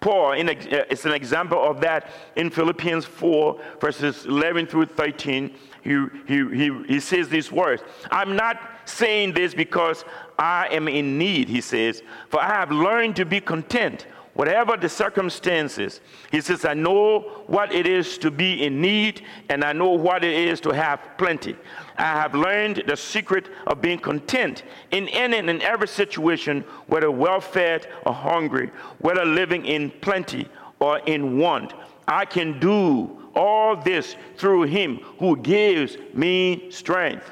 Paul 0.00 0.32
in, 0.32 0.48
uh, 0.48 0.54
it's 0.88 1.04
an 1.04 1.12
example 1.12 1.62
of 1.62 1.82
that 1.82 2.08
in 2.36 2.48
Philippians 2.48 3.04
4, 3.04 3.60
verses 3.78 4.24
11 4.24 4.68
through 4.68 4.86
13. 4.86 5.54
He, 5.82 6.06
he, 6.26 6.48
he, 6.48 6.82
he 6.88 7.00
says 7.00 7.28
these 7.28 7.52
words 7.52 7.82
I'm 8.10 8.36
not 8.36 8.58
saying 8.86 9.34
this 9.34 9.52
because 9.52 10.06
I 10.38 10.68
am 10.70 10.88
in 10.88 11.18
need, 11.18 11.50
he 11.50 11.60
says, 11.60 12.02
for 12.30 12.40
I 12.40 12.48
have 12.48 12.70
learned 12.70 13.16
to 13.16 13.26
be 13.26 13.38
content 13.38 14.06
whatever 14.34 14.76
the 14.76 14.88
circumstances. 14.88 16.00
He 16.30 16.40
says, 16.40 16.64
I 16.64 16.74
know 16.74 17.44
what 17.46 17.72
it 17.72 17.86
is 17.86 18.18
to 18.18 18.30
be 18.30 18.64
in 18.64 18.80
need, 18.80 19.22
and 19.48 19.64
I 19.64 19.72
know 19.72 19.90
what 19.90 20.24
it 20.24 20.34
is 20.34 20.60
to 20.62 20.70
have 20.70 21.00
plenty. 21.16 21.56
I 21.96 22.02
have 22.02 22.34
learned 22.34 22.84
the 22.86 22.96
secret 22.96 23.48
of 23.66 23.80
being 23.80 23.98
content 23.98 24.64
in 24.90 25.08
any 25.08 25.38
and 25.38 25.48
in 25.48 25.62
every 25.62 25.88
situation, 25.88 26.62
whether 26.86 27.10
well 27.10 27.40
fed 27.40 27.88
or 28.04 28.12
hungry, 28.12 28.70
whether 28.98 29.24
living 29.24 29.64
in 29.64 29.90
plenty 29.90 30.48
or 30.80 30.98
in 31.00 31.38
want. 31.38 31.72
I 32.06 32.24
can 32.24 32.60
do 32.60 33.30
all 33.34 33.76
this 33.76 34.16
through 34.36 34.64
him 34.64 34.98
who 35.18 35.36
gives 35.36 35.96
me 36.12 36.70
strength. 36.70 37.30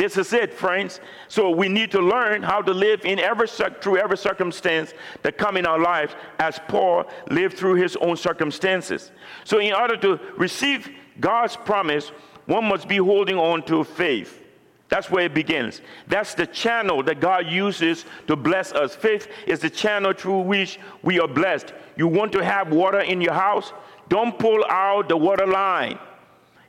This 0.00 0.16
is 0.16 0.32
it, 0.32 0.54
friends. 0.54 0.98
So 1.28 1.50
we 1.50 1.68
need 1.68 1.90
to 1.90 2.00
learn 2.00 2.42
how 2.42 2.62
to 2.62 2.72
live 2.72 3.04
in 3.04 3.18
every 3.18 3.46
through 3.46 3.98
every 3.98 4.16
circumstance 4.16 4.94
that 5.20 5.36
come 5.36 5.58
in 5.58 5.66
our 5.66 5.78
lives, 5.78 6.14
as 6.38 6.58
Paul 6.68 7.04
lived 7.30 7.58
through 7.58 7.74
his 7.74 7.96
own 7.96 8.16
circumstances. 8.16 9.10
So 9.44 9.58
in 9.58 9.74
order 9.74 9.98
to 9.98 10.18
receive 10.38 10.88
God's 11.20 11.54
promise, 11.54 12.12
one 12.46 12.64
must 12.64 12.88
be 12.88 12.96
holding 12.96 13.36
on 13.36 13.62
to 13.64 13.84
faith. 13.84 14.42
That's 14.88 15.10
where 15.10 15.26
it 15.26 15.34
begins. 15.34 15.82
That's 16.08 16.32
the 16.32 16.46
channel 16.46 17.02
that 17.02 17.20
God 17.20 17.48
uses 17.48 18.06
to 18.26 18.36
bless 18.36 18.72
us. 18.72 18.96
Faith 18.96 19.28
is 19.46 19.60
the 19.60 19.68
channel 19.68 20.14
through 20.14 20.40
which 20.40 20.80
we 21.02 21.20
are 21.20 21.28
blessed. 21.28 21.74
You 21.98 22.08
want 22.08 22.32
to 22.32 22.42
have 22.42 22.72
water 22.72 23.00
in 23.00 23.20
your 23.20 23.34
house? 23.34 23.74
Don't 24.08 24.38
pull 24.38 24.64
out 24.70 25.10
the 25.10 25.16
water 25.18 25.46
line. 25.46 25.98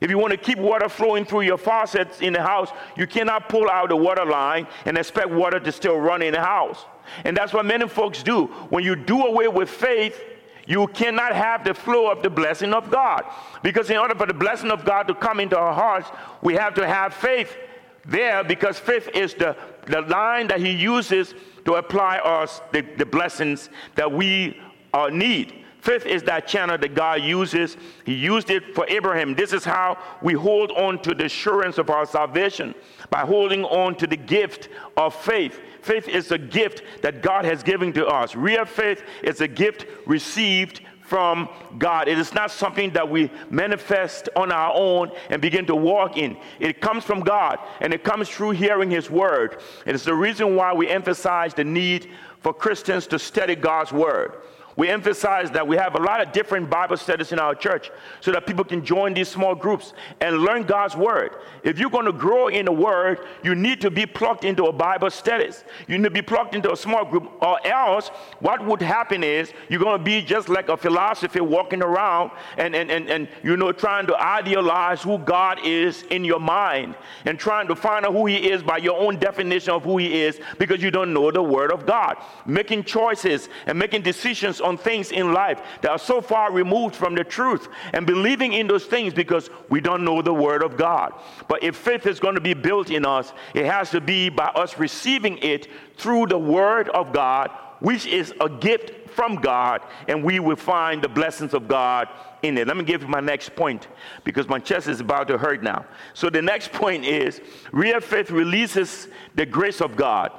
If 0.02 0.10
you 0.10 0.18
want 0.18 0.32
to 0.32 0.36
keep 0.36 0.58
water 0.58 0.88
flowing 0.88 1.24
through 1.24 1.42
your 1.42 1.56
faucets 1.56 2.20
in 2.20 2.32
the 2.32 2.42
house, 2.42 2.70
you 2.96 3.06
cannot 3.06 3.48
pull 3.48 3.70
out 3.70 3.88
the 3.88 3.96
water 3.96 4.24
line 4.24 4.66
and 4.84 4.98
expect 4.98 5.30
water 5.30 5.60
to 5.60 5.70
still 5.70 5.96
run 5.96 6.22
in 6.22 6.32
the 6.32 6.40
house. 6.40 6.84
And 7.24 7.36
that's 7.36 7.52
what 7.52 7.64
many 7.64 7.88
folks 7.88 8.20
do. 8.20 8.46
When 8.70 8.82
you 8.82 8.96
do 8.96 9.26
away 9.26 9.46
with 9.46 9.70
faith, 9.70 10.20
you 10.66 10.88
cannot 10.88 11.36
have 11.36 11.62
the 11.62 11.72
flow 11.72 12.10
of 12.10 12.20
the 12.20 12.30
blessing 12.30 12.74
of 12.74 12.90
God. 12.90 13.22
Because 13.62 13.90
in 13.90 13.96
order 13.96 14.16
for 14.16 14.26
the 14.26 14.34
blessing 14.34 14.72
of 14.72 14.84
God 14.84 15.04
to 15.04 15.14
come 15.14 15.38
into 15.38 15.56
our 15.56 15.72
hearts, 15.72 16.10
we 16.42 16.54
have 16.54 16.74
to 16.74 16.86
have 16.86 17.14
faith 17.14 17.56
there 18.04 18.42
because 18.42 18.80
faith 18.80 19.08
is 19.14 19.34
the, 19.34 19.56
the 19.86 20.00
line 20.00 20.48
that 20.48 20.58
He 20.58 20.72
uses 20.72 21.32
to 21.64 21.74
apply 21.74 22.18
us 22.18 22.60
the, 22.72 22.80
the 22.80 23.06
blessings 23.06 23.70
that 23.94 24.10
we 24.10 24.60
uh, 24.92 25.10
need. 25.12 25.61
Fifth 25.82 26.06
is 26.06 26.22
that 26.22 26.46
channel 26.46 26.78
that 26.78 26.94
God 26.94 27.22
uses. 27.22 27.76
He 28.04 28.14
used 28.14 28.50
it 28.50 28.72
for 28.72 28.86
Abraham. 28.88 29.34
This 29.34 29.52
is 29.52 29.64
how 29.64 29.98
we 30.22 30.32
hold 30.32 30.70
on 30.70 31.02
to 31.02 31.12
the 31.12 31.24
assurance 31.24 31.76
of 31.76 31.90
our 31.90 32.06
salvation 32.06 32.72
by 33.10 33.22
holding 33.22 33.64
on 33.64 33.96
to 33.96 34.06
the 34.06 34.16
gift 34.16 34.68
of 34.96 35.12
faith. 35.12 35.60
Faith 35.80 36.06
is 36.06 36.30
a 36.30 36.38
gift 36.38 36.84
that 37.02 37.20
God 37.20 37.44
has 37.44 37.64
given 37.64 37.92
to 37.94 38.06
us. 38.06 38.36
Real 38.36 38.64
faith 38.64 39.02
is 39.24 39.40
a 39.40 39.48
gift 39.48 39.86
received 40.06 40.82
from 41.00 41.48
God. 41.78 42.06
It 42.06 42.16
is 42.16 42.32
not 42.32 42.52
something 42.52 42.92
that 42.92 43.10
we 43.10 43.28
manifest 43.50 44.28
on 44.36 44.52
our 44.52 44.72
own 44.72 45.10
and 45.30 45.42
begin 45.42 45.66
to 45.66 45.74
walk 45.74 46.16
in. 46.16 46.36
It 46.60 46.80
comes 46.80 47.02
from 47.02 47.22
God 47.22 47.58
and 47.80 47.92
it 47.92 48.04
comes 48.04 48.28
through 48.28 48.52
hearing 48.52 48.88
His 48.88 49.10
word. 49.10 49.60
It 49.84 49.96
is 49.96 50.04
the 50.04 50.14
reason 50.14 50.54
why 50.54 50.72
we 50.72 50.88
emphasize 50.88 51.54
the 51.54 51.64
need 51.64 52.08
for 52.40 52.54
Christians 52.54 53.08
to 53.08 53.18
study 53.18 53.56
God's 53.56 53.90
word. 53.90 54.36
We 54.76 54.88
emphasize 54.88 55.50
that 55.50 55.66
we 55.66 55.76
have 55.76 55.94
a 55.94 55.98
lot 55.98 56.20
of 56.20 56.32
different 56.32 56.70
Bible 56.70 56.96
studies 56.96 57.30
in 57.32 57.38
our 57.38 57.54
church 57.54 57.90
so 58.20 58.32
that 58.32 58.46
people 58.46 58.64
can 58.64 58.84
join 58.84 59.12
these 59.12 59.28
small 59.28 59.54
groups 59.54 59.92
and 60.20 60.38
learn 60.38 60.62
God's 60.62 60.96
Word. 60.96 61.36
If 61.62 61.78
you're 61.78 61.90
going 61.90 62.06
to 62.06 62.12
grow 62.12 62.48
in 62.48 62.64
the 62.64 62.72
Word, 62.72 63.20
you 63.42 63.54
need 63.54 63.80
to 63.82 63.90
be 63.90 64.06
plugged 64.06 64.44
into 64.44 64.64
a 64.64 64.72
Bible 64.72 65.10
studies. 65.10 65.64
You 65.88 65.98
need 65.98 66.04
to 66.04 66.10
be 66.10 66.22
plugged 66.22 66.54
into 66.54 66.72
a 66.72 66.76
small 66.76 67.04
group, 67.04 67.30
or 67.42 67.64
else 67.66 68.08
what 68.40 68.64
would 68.64 68.80
happen 68.80 69.22
is 69.22 69.52
you're 69.68 69.80
going 69.80 69.98
to 69.98 70.04
be 70.04 70.22
just 70.22 70.48
like 70.48 70.70
a 70.70 70.76
philosophy 70.76 71.40
walking 71.40 71.82
around 71.82 72.30
and, 72.56 72.74
and, 72.74 72.90
and, 72.90 73.10
and 73.10 73.28
you 73.42 73.56
know, 73.58 73.72
trying 73.72 74.06
to 74.06 74.16
idealize 74.16 75.02
who 75.02 75.18
God 75.18 75.58
is 75.64 76.02
in 76.04 76.24
your 76.24 76.40
mind 76.40 76.94
and 77.26 77.38
trying 77.38 77.68
to 77.68 77.76
find 77.76 78.06
out 78.06 78.12
who 78.12 78.24
He 78.24 78.50
is 78.50 78.62
by 78.62 78.78
your 78.78 78.98
own 78.98 79.18
definition 79.18 79.72
of 79.72 79.84
who 79.84 79.98
He 79.98 80.22
is 80.22 80.40
because 80.58 80.82
you 80.82 80.90
don't 80.90 81.12
know 81.12 81.30
the 81.30 81.42
Word 81.42 81.72
of 81.72 81.84
God. 81.84 82.16
Making 82.46 82.84
choices 82.84 83.50
and 83.66 83.78
making 83.78 84.00
decisions 84.00 84.61
on 84.62 84.78
things 84.78 85.12
in 85.12 85.32
life 85.32 85.60
that 85.82 85.90
are 85.90 85.98
so 85.98 86.20
far 86.20 86.52
removed 86.52 86.96
from 86.96 87.14
the 87.14 87.24
truth 87.24 87.68
and 87.92 88.06
believing 88.06 88.52
in 88.52 88.66
those 88.66 88.86
things 88.86 89.12
because 89.12 89.50
we 89.68 89.80
don't 89.80 90.04
know 90.04 90.22
the 90.22 90.32
Word 90.32 90.62
of 90.62 90.76
God. 90.76 91.12
But 91.48 91.62
if 91.62 91.76
faith 91.76 92.06
is 92.06 92.20
going 92.20 92.34
to 92.34 92.40
be 92.40 92.54
built 92.54 92.90
in 92.90 93.04
us, 93.04 93.32
it 93.54 93.66
has 93.66 93.90
to 93.90 94.00
be 94.00 94.28
by 94.28 94.46
us 94.46 94.78
receiving 94.78 95.38
it 95.38 95.68
through 95.96 96.26
the 96.26 96.38
Word 96.38 96.88
of 96.90 97.12
God, 97.12 97.50
which 97.80 98.06
is 98.06 98.32
a 98.40 98.48
gift 98.48 99.10
from 99.10 99.36
God, 99.36 99.82
and 100.08 100.24
we 100.24 100.38
will 100.38 100.56
find 100.56 101.02
the 101.02 101.08
blessings 101.08 101.54
of 101.54 101.68
God 101.68 102.08
in 102.42 102.58
it. 102.58 102.66
Let 102.66 102.76
me 102.76 102.84
give 102.84 103.02
you 103.02 103.08
my 103.08 103.20
next 103.20 103.54
point 103.54 103.88
because 104.24 104.48
my 104.48 104.58
chest 104.58 104.88
is 104.88 105.00
about 105.00 105.28
to 105.28 105.38
hurt 105.38 105.62
now. 105.62 105.84
So, 106.14 106.30
the 106.30 106.42
next 106.42 106.72
point 106.72 107.04
is 107.04 107.40
real 107.72 108.00
faith 108.00 108.30
releases 108.30 109.08
the 109.34 109.46
grace 109.46 109.80
of 109.80 109.96
God. 109.96 110.32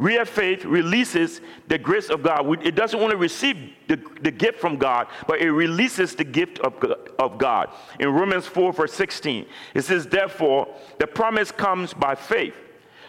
Real 0.00 0.24
faith 0.24 0.64
releases 0.64 1.42
the 1.68 1.76
grace 1.76 2.08
of 2.08 2.22
God. 2.22 2.66
It 2.66 2.74
doesn't 2.74 2.98
want 2.98 3.10
to 3.10 3.18
receive 3.18 3.74
the, 3.86 4.02
the 4.22 4.30
gift 4.30 4.58
from 4.58 4.78
God, 4.78 5.08
but 5.26 5.42
it 5.42 5.52
releases 5.52 6.14
the 6.14 6.24
gift 6.24 6.58
of, 6.60 6.82
of 7.18 7.36
God. 7.36 7.68
In 7.98 8.08
Romans 8.08 8.46
4, 8.46 8.72
verse 8.72 8.94
16, 8.94 9.44
it 9.74 9.82
says, 9.82 10.06
Therefore, 10.06 10.74
the 10.98 11.06
promise 11.06 11.52
comes 11.52 11.92
by 11.92 12.14
faith, 12.14 12.54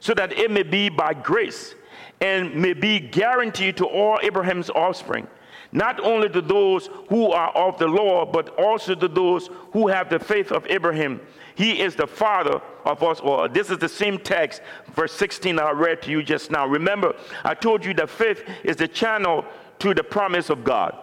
so 0.01 0.13
that 0.15 0.33
it 0.33 0.51
may 0.51 0.63
be 0.63 0.89
by 0.89 1.13
grace 1.13 1.75
and 2.19 2.53
may 2.53 2.73
be 2.73 2.99
guaranteed 2.99 3.77
to 3.77 3.85
all 3.85 4.19
Abraham's 4.21 4.69
offspring. 4.69 5.29
not 5.71 5.97
only 6.01 6.27
to 6.27 6.41
those 6.41 6.89
who 7.07 7.31
are 7.31 7.51
of 7.51 7.77
the 7.77 7.87
law, 7.87 8.25
but 8.25 8.49
also 8.59 8.93
to 8.95 9.07
those 9.07 9.49
who 9.71 9.87
have 9.87 10.09
the 10.09 10.19
faith 10.19 10.51
of 10.51 10.67
Abraham. 10.67 11.21
He 11.55 11.81
is 11.81 11.95
the 11.95 12.07
father 12.07 12.61
of 12.85 13.03
us 13.03 13.19
all. 13.19 13.47
This 13.49 13.69
is 13.69 13.77
the 13.77 13.89
same 13.89 14.17
text, 14.17 14.61
verse 14.93 15.13
16 15.13 15.55
that 15.57 15.65
I 15.65 15.71
read 15.71 16.01
to 16.03 16.11
you 16.11 16.23
just 16.23 16.51
now. 16.51 16.67
Remember, 16.67 17.15
I 17.43 17.53
told 17.53 17.85
you 17.85 17.93
that 17.95 18.09
faith 18.09 18.43
is 18.63 18.75
the 18.75 18.87
channel 18.87 19.45
to 19.79 19.93
the 19.93 20.03
promise 20.03 20.49
of 20.49 20.63
God. 20.63 20.97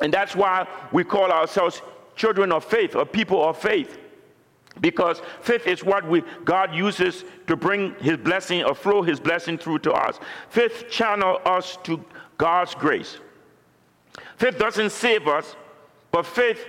And 0.00 0.12
that's 0.12 0.34
why 0.34 0.66
we 0.92 1.04
call 1.04 1.30
ourselves 1.30 1.82
children 2.16 2.52
of 2.52 2.64
faith 2.64 2.96
or 2.96 3.04
people 3.04 3.46
of 3.46 3.58
faith. 3.58 3.98
Because 4.80 5.20
faith 5.42 5.66
is 5.66 5.84
what 5.84 6.08
we, 6.08 6.22
God 6.44 6.74
uses 6.74 7.24
to 7.46 7.56
bring 7.56 7.94
his 7.96 8.16
blessing 8.16 8.64
or 8.64 8.74
flow 8.74 9.02
his 9.02 9.20
blessing 9.20 9.58
through 9.58 9.80
to 9.80 9.92
us. 9.92 10.18
Faith 10.48 10.86
channel 10.90 11.40
us 11.44 11.76
to 11.84 12.02
God's 12.38 12.74
grace. 12.74 13.18
Faith 14.36 14.58
doesn't 14.58 14.90
save 14.90 15.28
us, 15.28 15.56
but 16.12 16.24
faith 16.24 16.64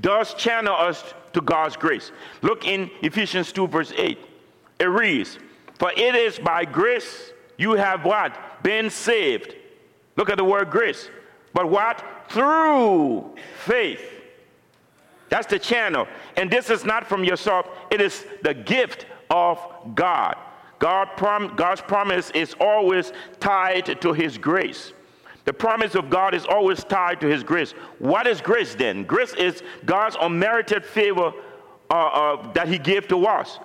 does 0.00 0.34
channel 0.34 0.76
us 0.76 1.14
to 1.36 1.42
God's 1.42 1.76
grace. 1.76 2.12
Look 2.40 2.66
in 2.66 2.90
Ephesians 3.02 3.52
2, 3.52 3.68
verse 3.68 3.92
8. 3.94 4.18
It 4.80 4.84
reads, 4.84 5.38
For 5.78 5.92
it 5.92 6.14
is 6.14 6.38
by 6.38 6.64
grace 6.64 7.32
you 7.58 7.72
have 7.72 8.04
what? 8.06 8.62
Been 8.62 8.88
saved. 8.88 9.54
Look 10.16 10.30
at 10.30 10.38
the 10.38 10.44
word 10.44 10.70
grace. 10.70 11.10
But 11.52 11.70
what? 11.70 12.02
Through 12.30 13.34
faith. 13.64 14.00
That's 15.28 15.46
the 15.46 15.58
channel. 15.58 16.08
And 16.38 16.50
this 16.50 16.70
is 16.70 16.84
not 16.84 17.06
from 17.06 17.22
yourself, 17.22 17.68
it 17.90 18.00
is 18.00 18.24
the 18.42 18.54
gift 18.54 19.04
of 19.28 19.58
God. 19.94 20.36
God 20.78 21.08
prom- 21.16 21.54
God's 21.54 21.82
promise 21.82 22.30
is 22.30 22.54
always 22.58 23.12
tied 23.40 24.00
to 24.00 24.12
His 24.14 24.38
grace. 24.38 24.92
The 25.46 25.52
promise 25.52 25.94
of 25.94 26.10
God 26.10 26.34
is 26.34 26.44
always 26.44 26.84
tied 26.84 27.20
to 27.20 27.28
His 27.28 27.42
grace. 27.42 27.72
What 27.98 28.26
is 28.26 28.40
grace 28.40 28.74
then? 28.74 29.04
Grace 29.04 29.32
is 29.34 29.62
God's 29.86 30.16
unmerited 30.20 30.84
favor 30.84 31.32
uh, 31.88 31.94
uh, 31.94 32.52
that 32.52 32.68
He 32.68 32.78
gave 32.78 33.08
to 33.08 33.26
us. 33.26 33.60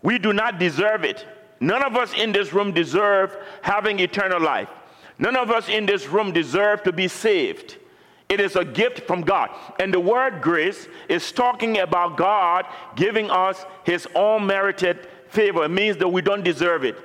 We 0.00 0.18
do 0.18 0.32
not 0.32 0.58
deserve 0.58 1.04
it. 1.04 1.26
None 1.60 1.82
of 1.82 1.96
us 1.96 2.14
in 2.14 2.30
this 2.30 2.52
room 2.52 2.72
deserve 2.72 3.36
having 3.62 3.98
eternal 3.98 4.40
life. 4.40 4.68
None 5.18 5.36
of 5.36 5.50
us 5.50 5.68
in 5.68 5.86
this 5.86 6.06
room 6.06 6.32
deserve 6.32 6.84
to 6.84 6.92
be 6.92 7.08
saved. 7.08 7.76
It 8.28 8.40
is 8.40 8.54
a 8.54 8.64
gift 8.64 9.00
from 9.00 9.22
God. 9.22 9.50
And 9.80 9.92
the 9.92 9.98
word 9.98 10.40
grace 10.40 10.86
is 11.08 11.32
talking 11.32 11.78
about 11.78 12.16
God 12.16 12.66
giving 12.94 13.28
us 13.28 13.64
his 13.84 14.06
own 14.14 14.46
merited 14.46 15.08
favor. 15.30 15.64
It 15.64 15.70
means 15.70 15.96
that 15.96 16.08
we 16.08 16.22
don't 16.22 16.44
deserve 16.44 16.84
it. 16.84 16.96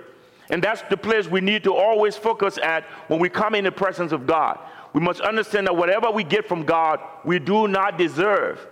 And 0.50 0.64
that's 0.64 0.82
the 0.90 0.98
place 0.98 1.28
we 1.28 1.42
need 1.42 1.64
to 1.64 1.74
always 1.74 2.16
focus 2.16 2.58
at 2.62 2.84
when 3.08 3.20
we 3.20 3.30
come 3.30 3.56
in 3.56 3.64
the 3.64 3.72
presence 3.72 4.12
of 4.12 4.28
God. 4.28 4.60
We 4.94 5.02
must 5.02 5.22
understand 5.22 5.68
that 5.68 5.76
whatever 5.76 6.12
we 6.12 6.24
get 6.24 6.48
from 6.48 6.64
God, 6.64 7.00
we 7.26 7.40
do 7.40 7.68
not 7.68 7.98
deserve. 7.98 8.68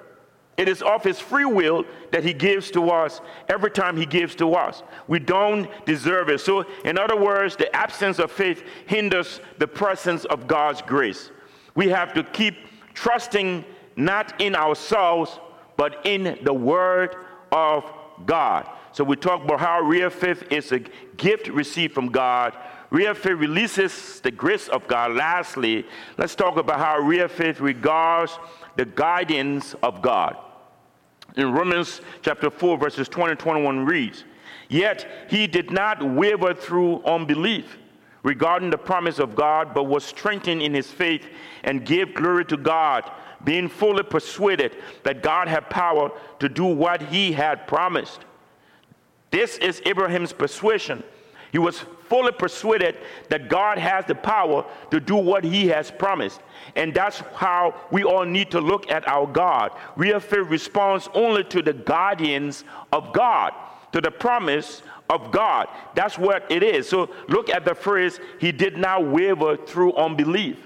It 0.58 0.68
is 0.68 0.82
of 0.84 1.04
His 1.04 1.20
free 1.20 1.46
will 1.46 1.86
that 2.12 2.24
He 2.24 2.34
gives 2.34 2.70
to 2.72 2.90
us 2.90 3.22
every 3.50 3.72
time 3.72 3.98
He 3.98 4.06
gives 4.06 4.36
to 4.36 4.54
us. 4.54 4.84
We 5.08 5.18
don't 5.18 5.68
deserve 5.86 6.30
it. 6.30 6.40
So, 6.40 6.66
in 6.86 7.00
other 7.00 7.16
words, 7.16 7.56
the 7.56 7.74
absence 7.76 8.20
of 8.20 8.32
faith 8.32 8.64
hinders 8.86 9.40
the 9.58 9.68
presence 9.68 10.26
of 10.26 10.48
God's 10.48 10.82
grace. 10.82 11.32
We 11.74 11.90
have 11.90 12.14
to 12.14 12.24
keep 12.24 12.56
trusting 12.94 13.66
not 13.96 14.40
in 14.40 14.56
ourselves, 14.56 15.40
but 15.78 16.06
in 16.06 16.38
the 16.44 16.54
Word 16.54 17.16
of 17.52 17.92
God. 18.26 18.70
So 18.94 19.04
we 19.04 19.16
talk 19.16 19.44
about 19.44 19.60
how 19.60 19.82
real 19.82 20.10
faith 20.10 20.44
is 20.52 20.72
a 20.72 20.80
gift 21.18 21.48
received 21.48 21.94
from 21.94 22.10
God. 22.10 22.58
Real 22.90 23.14
faith 23.14 23.38
releases 23.38 24.20
the 24.20 24.32
grace 24.32 24.68
of 24.68 24.86
God. 24.88 25.14
Lastly, 25.14 25.86
let's 26.18 26.36
talk 26.36 26.58
about 26.58 26.80
how 26.80 27.00
real 27.00 27.30
faith 27.30 27.62
regards 27.62 28.38
the 28.76 28.86
guidance 28.86 29.76
of 29.82 30.02
God. 30.02 30.36
In 31.38 31.54
Romans 31.54 32.02
chapter 32.22 32.50
4, 32.50 32.78
verses 32.78 33.08
20 33.08 33.32
and 33.32 33.40
21 33.40 33.86
reads, 33.86 34.26
Yet 34.68 35.08
he 35.30 35.48
did 35.48 35.72
not 35.72 36.04
waver 36.04 36.54
through 36.54 37.02
unbelief 37.04 37.78
regarding 38.24 38.70
the 38.70 38.78
promise 38.78 39.20
of 39.20 39.36
God, 39.36 39.74
but 39.74 39.86
was 39.86 40.04
strengthened 40.04 40.62
in 40.62 40.74
his 40.74 40.92
faith 40.92 41.26
and 41.64 41.86
gave 41.86 42.14
glory 42.14 42.46
to 42.46 42.58
God, 42.58 43.10
being 43.44 43.70
fully 43.70 44.04
persuaded 44.04 44.76
that 45.04 45.24
God 45.24 45.48
had 45.48 45.70
power 45.70 46.12
to 46.40 46.50
do 46.50 46.66
what 46.66 47.02
he 47.04 47.32
had 47.32 47.68
promised. 47.68 48.20
This 49.32 49.58
is 49.58 49.82
Abraham's 49.86 50.34
persuasion. 50.34 51.04
He 51.52 51.58
was 51.58 51.80
fully 52.08 52.32
persuaded 52.32 52.98
that 53.30 53.50
God 53.50 53.78
has 53.78 54.06
the 54.06 54.16
power 54.16 54.66
to 54.90 55.00
do 55.00 55.16
what 55.16 55.44
he 55.44 55.68
has 55.68 55.92
promised. 55.92 56.40
And 56.76 56.94
that's 56.94 57.20
how 57.36 57.76
we 57.92 58.04
all 58.04 58.26
need 58.26 58.52
to 58.52 58.62
look 58.62 58.90
at 58.92 59.08
our 59.08 59.28
God. 59.28 59.72
We 59.98 60.08
Real 60.08 60.20
faith 60.20 60.48
responds 60.48 61.10
only 61.14 61.44
to 61.46 61.62
the 61.62 61.74
guardians 61.74 62.64
of 62.92 63.14
God, 63.14 63.54
to 63.92 64.02
the 64.02 64.12
promise 64.12 64.82
of 65.10 65.32
God. 65.32 65.68
That's 65.96 66.18
what 66.18 66.50
it 66.50 66.64
is. 66.64 66.88
So 66.88 67.10
look 67.28 67.50
at 67.50 67.66
the 67.66 67.76
phrase, 67.76 68.20
he 68.40 68.52
did 68.52 68.78
not 68.78 69.08
waver 69.08 69.58
through 69.58 69.94
unbelief. 69.96 70.58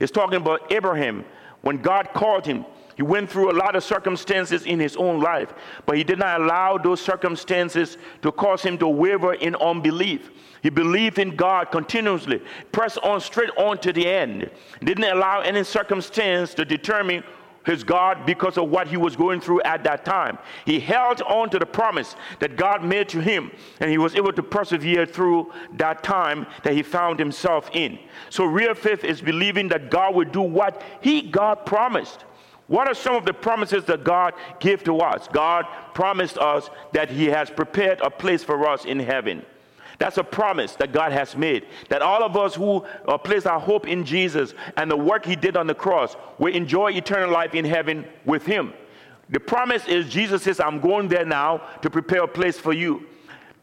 It's 0.00 0.12
talking 0.12 0.36
about 0.36 0.72
Abraham. 0.72 1.24
When 1.62 1.78
God 1.78 2.10
called 2.12 2.44
him, 2.46 2.64
he 2.96 3.02
went 3.02 3.30
through 3.30 3.50
a 3.50 3.56
lot 3.56 3.74
of 3.74 3.82
circumstances 3.82 4.64
in 4.64 4.78
his 4.78 4.96
own 4.96 5.20
life, 5.20 5.54
but 5.86 5.96
he 5.96 6.04
did 6.04 6.18
not 6.18 6.40
allow 6.40 6.76
those 6.76 7.00
circumstances 7.00 7.96
to 8.20 8.30
cause 8.30 8.62
him 8.62 8.76
to 8.78 8.88
waver 8.88 9.34
in 9.34 9.54
unbelief. 9.56 10.30
He 10.62 10.70
believed 10.70 11.18
in 11.18 11.34
God 11.34 11.70
continuously, 11.72 12.42
pressed 12.70 12.98
on 12.98 13.20
straight 13.20 13.50
on 13.56 13.78
to 13.78 13.92
the 13.92 14.06
end, 14.06 14.50
didn't 14.84 15.04
allow 15.04 15.40
any 15.40 15.64
circumstance 15.64 16.54
to 16.54 16.64
determine 16.64 17.24
his 17.64 17.84
God 17.84 18.26
because 18.26 18.58
of 18.58 18.68
what 18.68 18.88
he 18.88 18.96
was 18.96 19.16
going 19.16 19.40
through 19.40 19.62
at 19.62 19.84
that 19.84 20.04
time. 20.04 20.38
He 20.64 20.80
held 20.80 21.22
on 21.22 21.50
to 21.50 21.58
the 21.58 21.66
promise 21.66 22.16
that 22.40 22.56
God 22.56 22.84
made 22.84 23.08
to 23.10 23.20
him, 23.20 23.50
and 23.80 23.90
he 23.90 23.98
was 23.98 24.14
able 24.14 24.32
to 24.32 24.42
persevere 24.42 25.06
through 25.06 25.52
that 25.74 26.02
time 26.02 26.46
that 26.64 26.74
he 26.74 26.82
found 26.82 27.18
himself 27.18 27.70
in. 27.72 27.98
So, 28.30 28.44
real 28.44 28.74
faith 28.74 29.04
is 29.04 29.20
believing 29.20 29.68
that 29.68 29.90
God 29.90 30.14
will 30.14 30.28
do 30.28 30.42
what 30.42 30.82
he, 31.00 31.22
God, 31.22 31.66
promised. 31.66 32.24
What 32.68 32.88
are 32.88 32.94
some 32.94 33.16
of 33.16 33.24
the 33.24 33.34
promises 33.34 33.84
that 33.84 34.04
God 34.04 34.34
gave 34.58 34.82
to 34.84 34.98
us? 34.98 35.28
God 35.28 35.66
promised 35.94 36.38
us 36.38 36.70
that 36.92 37.10
he 37.10 37.26
has 37.26 37.50
prepared 37.50 38.00
a 38.00 38.10
place 38.10 38.42
for 38.42 38.66
us 38.66 38.84
in 38.84 38.98
heaven. 38.98 39.44
That's 40.02 40.18
a 40.18 40.24
promise 40.24 40.74
that 40.80 40.90
God 40.90 41.12
has 41.12 41.36
made. 41.36 41.64
That 41.88 42.02
all 42.02 42.24
of 42.24 42.36
us 42.36 42.56
who 42.56 42.84
uh, 43.06 43.16
place 43.18 43.46
our 43.46 43.60
hope 43.60 43.86
in 43.86 44.04
Jesus 44.04 44.52
and 44.76 44.90
the 44.90 44.96
work 44.96 45.24
he 45.24 45.36
did 45.36 45.56
on 45.56 45.68
the 45.68 45.76
cross 45.76 46.16
will 46.40 46.52
enjoy 46.52 46.90
eternal 46.90 47.30
life 47.30 47.54
in 47.54 47.64
heaven 47.64 48.04
with 48.24 48.44
him. 48.44 48.72
The 49.30 49.38
promise 49.38 49.86
is 49.86 50.08
Jesus 50.08 50.42
says, 50.42 50.58
I'm 50.58 50.80
going 50.80 51.06
there 51.06 51.24
now 51.24 51.58
to 51.82 51.88
prepare 51.88 52.24
a 52.24 52.26
place 52.26 52.58
for 52.58 52.72
you. 52.72 53.06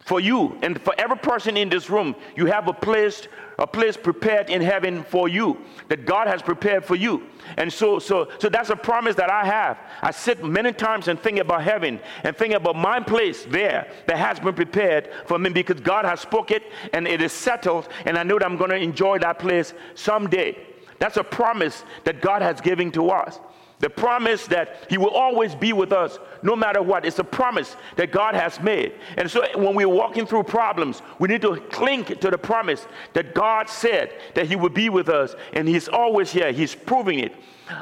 For 0.10 0.20
you 0.20 0.58
and 0.64 0.82
for 0.82 0.96
every 0.98 1.18
person 1.18 1.56
in 1.56 1.70
this 1.70 1.88
room, 1.88 2.16
you 2.36 2.48
have 2.48 2.68
a 2.68 2.74
place 2.74 3.28
a 3.60 3.68
place 3.68 3.96
prepared 3.96 4.50
in 4.50 4.60
heaven 4.60 5.04
for 5.04 5.28
you 5.28 5.60
that 5.88 6.06
God 6.08 6.26
has 6.26 6.42
prepared 6.42 6.84
for 6.84 6.96
you. 6.96 7.28
And 7.58 7.72
so, 7.72 8.00
so, 8.00 8.28
so 8.40 8.50
that's 8.50 8.72
a 8.72 8.76
promise 8.76 9.16
that 9.18 9.30
I 9.30 9.46
have. 9.46 9.78
I 10.02 10.10
sit 10.10 10.44
many 10.44 10.72
times 10.72 11.10
and 11.10 11.20
think 11.20 11.38
about 11.38 11.62
heaven 11.62 12.00
and 12.24 12.36
think 12.36 12.56
about 12.56 12.76
my 12.76 13.00
place 13.00 13.46
there 13.46 13.92
that 14.08 14.18
has 14.18 14.40
been 14.40 14.56
prepared 14.56 15.10
for 15.26 15.38
me 15.38 15.52
because 15.52 15.80
God 15.80 16.06
has 16.06 16.22
spoken 16.22 16.56
it 16.56 16.64
and 16.92 17.08
it 17.08 17.22
is 17.22 17.32
settled, 17.32 17.88
and 18.06 18.18
I 18.18 18.24
know 18.24 18.40
that 18.40 18.46
I'm 18.46 18.58
going 18.58 18.72
to 18.72 18.78
enjoy 18.78 19.20
that 19.20 19.38
place 19.38 19.76
someday. 19.94 20.58
That's 20.98 21.18
a 21.18 21.24
promise 21.24 21.84
that 22.06 22.20
God 22.20 22.42
has 22.42 22.62
given 22.62 22.92
to 22.94 23.10
us. 23.12 23.40
The 23.80 23.90
promise 23.90 24.46
that 24.48 24.86
He 24.90 24.98
will 24.98 25.10
always 25.10 25.56
be 25.56 25.74
with 25.74 25.94
us 25.94 26.20
no 26.44 26.56
matter 26.56 26.82
what. 26.82 27.06
It's 27.06 27.20
a 27.20 27.24
promise 27.24 27.76
that 27.96 28.12
God 28.12 28.36
has 28.36 28.60
made. 28.60 28.94
And 29.18 29.32
so 29.32 29.46
when 29.58 29.74
we're 29.74 29.88
walking 29.88 30.26
through 30.26 30.44
problems, 30.44 31.02
we 31.18 31.30
need 31.30 31.42
to 31.44 31.58
cling 31.72 32.06
to 32.06 32.30
the 32.30 32.38
promise 32.38 32.86
that 33.14 33.34
God 33.34 33.70
said 33.70 34.14
that 34.36 34.48
He 34.48 34.56
would 34.56 34.74
be 34.74 34.90
with 34.90 35.10
us. 35.10 35.36
And 35.54 35.68
He's 35.68 35.88
always 35.88 36.32
here, 36.32 36.52
He's 36.52 36.76
proving 36.76 37.20
it. 37.20 37.34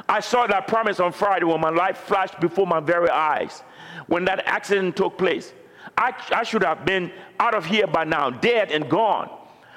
I 0.08 0.20
saw 0.20 0.46
that 0.46 0.68
promise 0.68 1.00
on 1.00 1.12
Friday 1.12 1.44
when 1.46 1.60
my 1.60 1.70
life 1.70 1.98
flashed 1.98 2.38
before 2.40 2.66
my 2.66 2.80
very 2.80 3.08
eyes 3.08 3.62
when 4.06 4.24
that 4.24 4.42
accident 4.46 4.96
took 4.96 5.16
place. 5.16 5.52
I, 5.96 6.14
I 6.32 6.42
should 6.42 6.62
have 6.62 6.84
been 6.84 7.12
out 7.40 7.54
of 7.54 7.64
here 7.64 7.86
by 7.86 8.04
now, 8.04 8.30
dead 8.30 8.70
and 8.70 8.88
gone. 8.88 9.30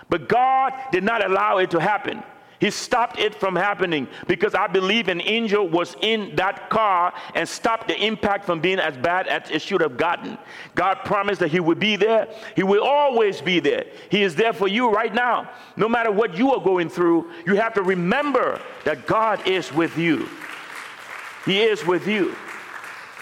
But 0.10 0.27
God 0.27 0.73
did 0.91 1.03
not 1.03 1.25
allow 1.25 1.57
it 1.60 1.71
to 1.71 1.79
happen. 1.79 2.21
He 2.62 2.69
stopped 2.69 3.17
it 3.17 3.34
from 3.34 3.56
happening 3.56 4.08
because 4.28 4.54
I 4.54 4.67
believe 4.67 5.08
an 5.08 5.19
angel 5.19 5.67
was 5.67 5.95
in 6.02 6.36
that 6.36 6.69
car 6.69 7.12
and 7.34 7.50
stopped 7.50 7.88
the 7.88 8.00
impact 8.00 8.45
from 8.45 8.62
being 8.62 8.78
as 8.80 8.95
bad 8.95 9.26
as 9.26 9.50
it 9.50 9.63
should 9.63 9.82
have 9.82 9.97
gotten. 9.97 10.38
God 10.76 11.00
promised 11.04 11.39
that 11.39 11.50
He 11.50 11.60
would 11.60 11.80
be 11.80 11.95
there. 11.95 12.28
He 12.56 12.62
will 12.62 12.84
always 12.84 13.41
be 13.41 13.60
there. 13.60 13.86
He 14.10 14.21
is 14.21 14.36
there 14.36 14.54
for 14.54 14.67
you 14.67 14.91
right 14.91 15.12
now. 15.12 15.50
No 15.76 15.89
matter 15.89 16.12
what 16.12 16.38
you 16.38 16.54
are 16.54 16.63
going 16.63 16.88
through, 16.88 17.32
you 17.47 17.56
have 17.56 17.74
to 17.74 17.82
remember 17.82 18.62
that 18.86 19.08
God 19.08 19.47
is 19.47 19.74
with 19.74 19.97
you. 19.97 20.30
He 21.45 21.63
is 21.63 21.84
with 21.84 22.08
you. 22.08 22.36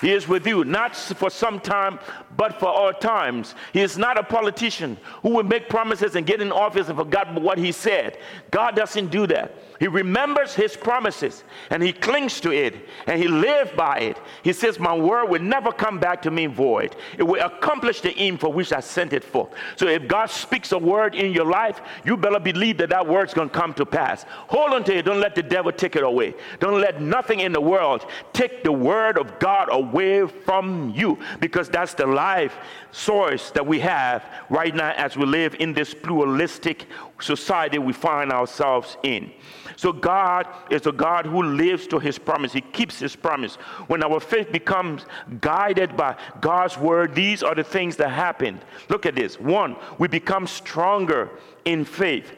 He 0.02 0.12
is 0.12 0.28
with 0.28 0.48
you, 0.48 0.64
not 0.64 0.96
for 0.96 1.30
some 1.30 1.60
time, 1.60 2.00
but 2.38 2.60
for 2.60 2.68
all 2.68 2.94
times. 2.94 3.56
He 3.74 3.82
is 3.82 3.98
not 3.98 4.18
a 4.18 4.24
politician 4.24 4.98
who 5.22 5.30
will 5.30 5.44
make 5.44 5.70
promises 5.70 6.16
and 6.16 6.26
get 6.26 6.42
in 6.42 6.52
office 6.52 6.88
and 6.88 6.98
forget 6.98 7.34
what 7.34 7.58
he 7.58 7.72
said. 7.72 8.18
God 8.52 8.76
doesn't 8.76 9.12
do 9.12 9.28
that. 9.28 9.54
He 9.80 9.88
remembers 9.88 10.54
his 10.54 10.76
promises 10.76 11.46
and 11.70 11.82
he 11.82 11.94
clings 11.94 12.42
to 12.42 12.52
it 12.52 12.76
and 13.08 13.22
he 13.22 13.30
lives 13.30 13.72
by 13.78 14.00
it. 14.00 14.20
He 14.44 14.52
says, 14.52 14.78
My 14.78 14.96
word 14.96 15.30
will 15.30 15.42
never 15.42 15.72
come 15.72 16.00
back 16.00 16.22
to 16.24 16.32
me 16.32 16.48
void. 16.48 16.98
It 17.18 17.24
will 17.24 17.42
accomplish 17.42 18.02
the 18.02 18.18
aim 18.20 18.38
for 18.38 18.52
which 18.52 18.74
I 18.74 18.82
sent 18.82 19.14
it 19.14 19.24
forth. 19.24 19.50
So 19.78 19.88
if 19.88 20.08
God 20.08 20.30
speaks 20.30 20.74
a 20.74 20.78
word 20.78 21.16
in 21.16 21.32
your 21.32 21.46
life, 21.46 21.82
you 22.04 22.18
better 22.18 22.40
believe 22.40 22.78
that 22.80 22.90
that 22.90 23.08
word's 23.08 23.34
going 23.34 23.50
to 23.50 23.58
come 23.58 23.74
to 23.76 23.86
pass. 23.86 24.26
Hold 24.48 24.74
on 24.74 24.84
to 24.84 24.98
it. 24.98 25.04
Don't 25.04 25.22
let 25.22 25.34
the 25.34 25.44
devil 25.44 25.72
take 25.72 25.96
it 25.96 26.04
away. 26.04 26.36
Don't 26.60 26.82
let 26.82 27.02
nothing 27.02 27.40
in 27.40 27.54
the 27.54 27.62
world 27.62 28.06
take 28.34 28.64
the 28.64 28.72
word 28.72 29.18
of 29.18 29.40
God 29.40 29.70
away 29.72 30.28
from 30.28 30.92
you 30.94 31.18
because 31.40 31.70
that's 31.70 31.94
the 31.94 32.06
life 32.06 32.56
source 32.92 33.52
that 33.52 33.66
we 33.66 33.80
have 33.80 34.26
right 34.50 34.76
now 34.76 34.92
as 34.98 35.16
we 35.16 35.26
live 35.26 35.56
in 35.60 35.74
this 35.74 35.94
pluralistic 35.94 36.88
society 37.22 37.78
we 37.78 37.94
find 37.94 38.32
ourselves 38.32 38.98
in. 39.04 39.32
So 39.76 39.94
God 39.94 40.48
is 40.70 40.86
a 40.88 40.92
God 40.92 41.26
who 41.26 41.44
lives 41.44 41.88
to 41.88 42.00
his 42.00 42.18
promise. 42.18 42.52
He 42.52 42.62
keeps 42.62 43.00
his 43.00 43.16
promise. 43.16 43.56
When 43.88 44.04
our 44.04 44.20
faith 44.20 44.52
becomes 44.52 45.06
guided 45.42 45.96
by 45.96 46.18
God's 46.42 46.78
word, 46.78 47.16
these 47.16 47.44
are 47.44 47.56
the 47.56 47.64
things 47.64 47.96
that 47.98 48.10
happen. 48.10 48.60
Look 48.90 49.06
at 49.06 49.16
this. 49.16 49.40
One, 49.40 49.76
we 49.98 50.08
become 50.08 50.48
stronger 50.48 51.30
in 51.66 51.86
faith. 51.86 52.34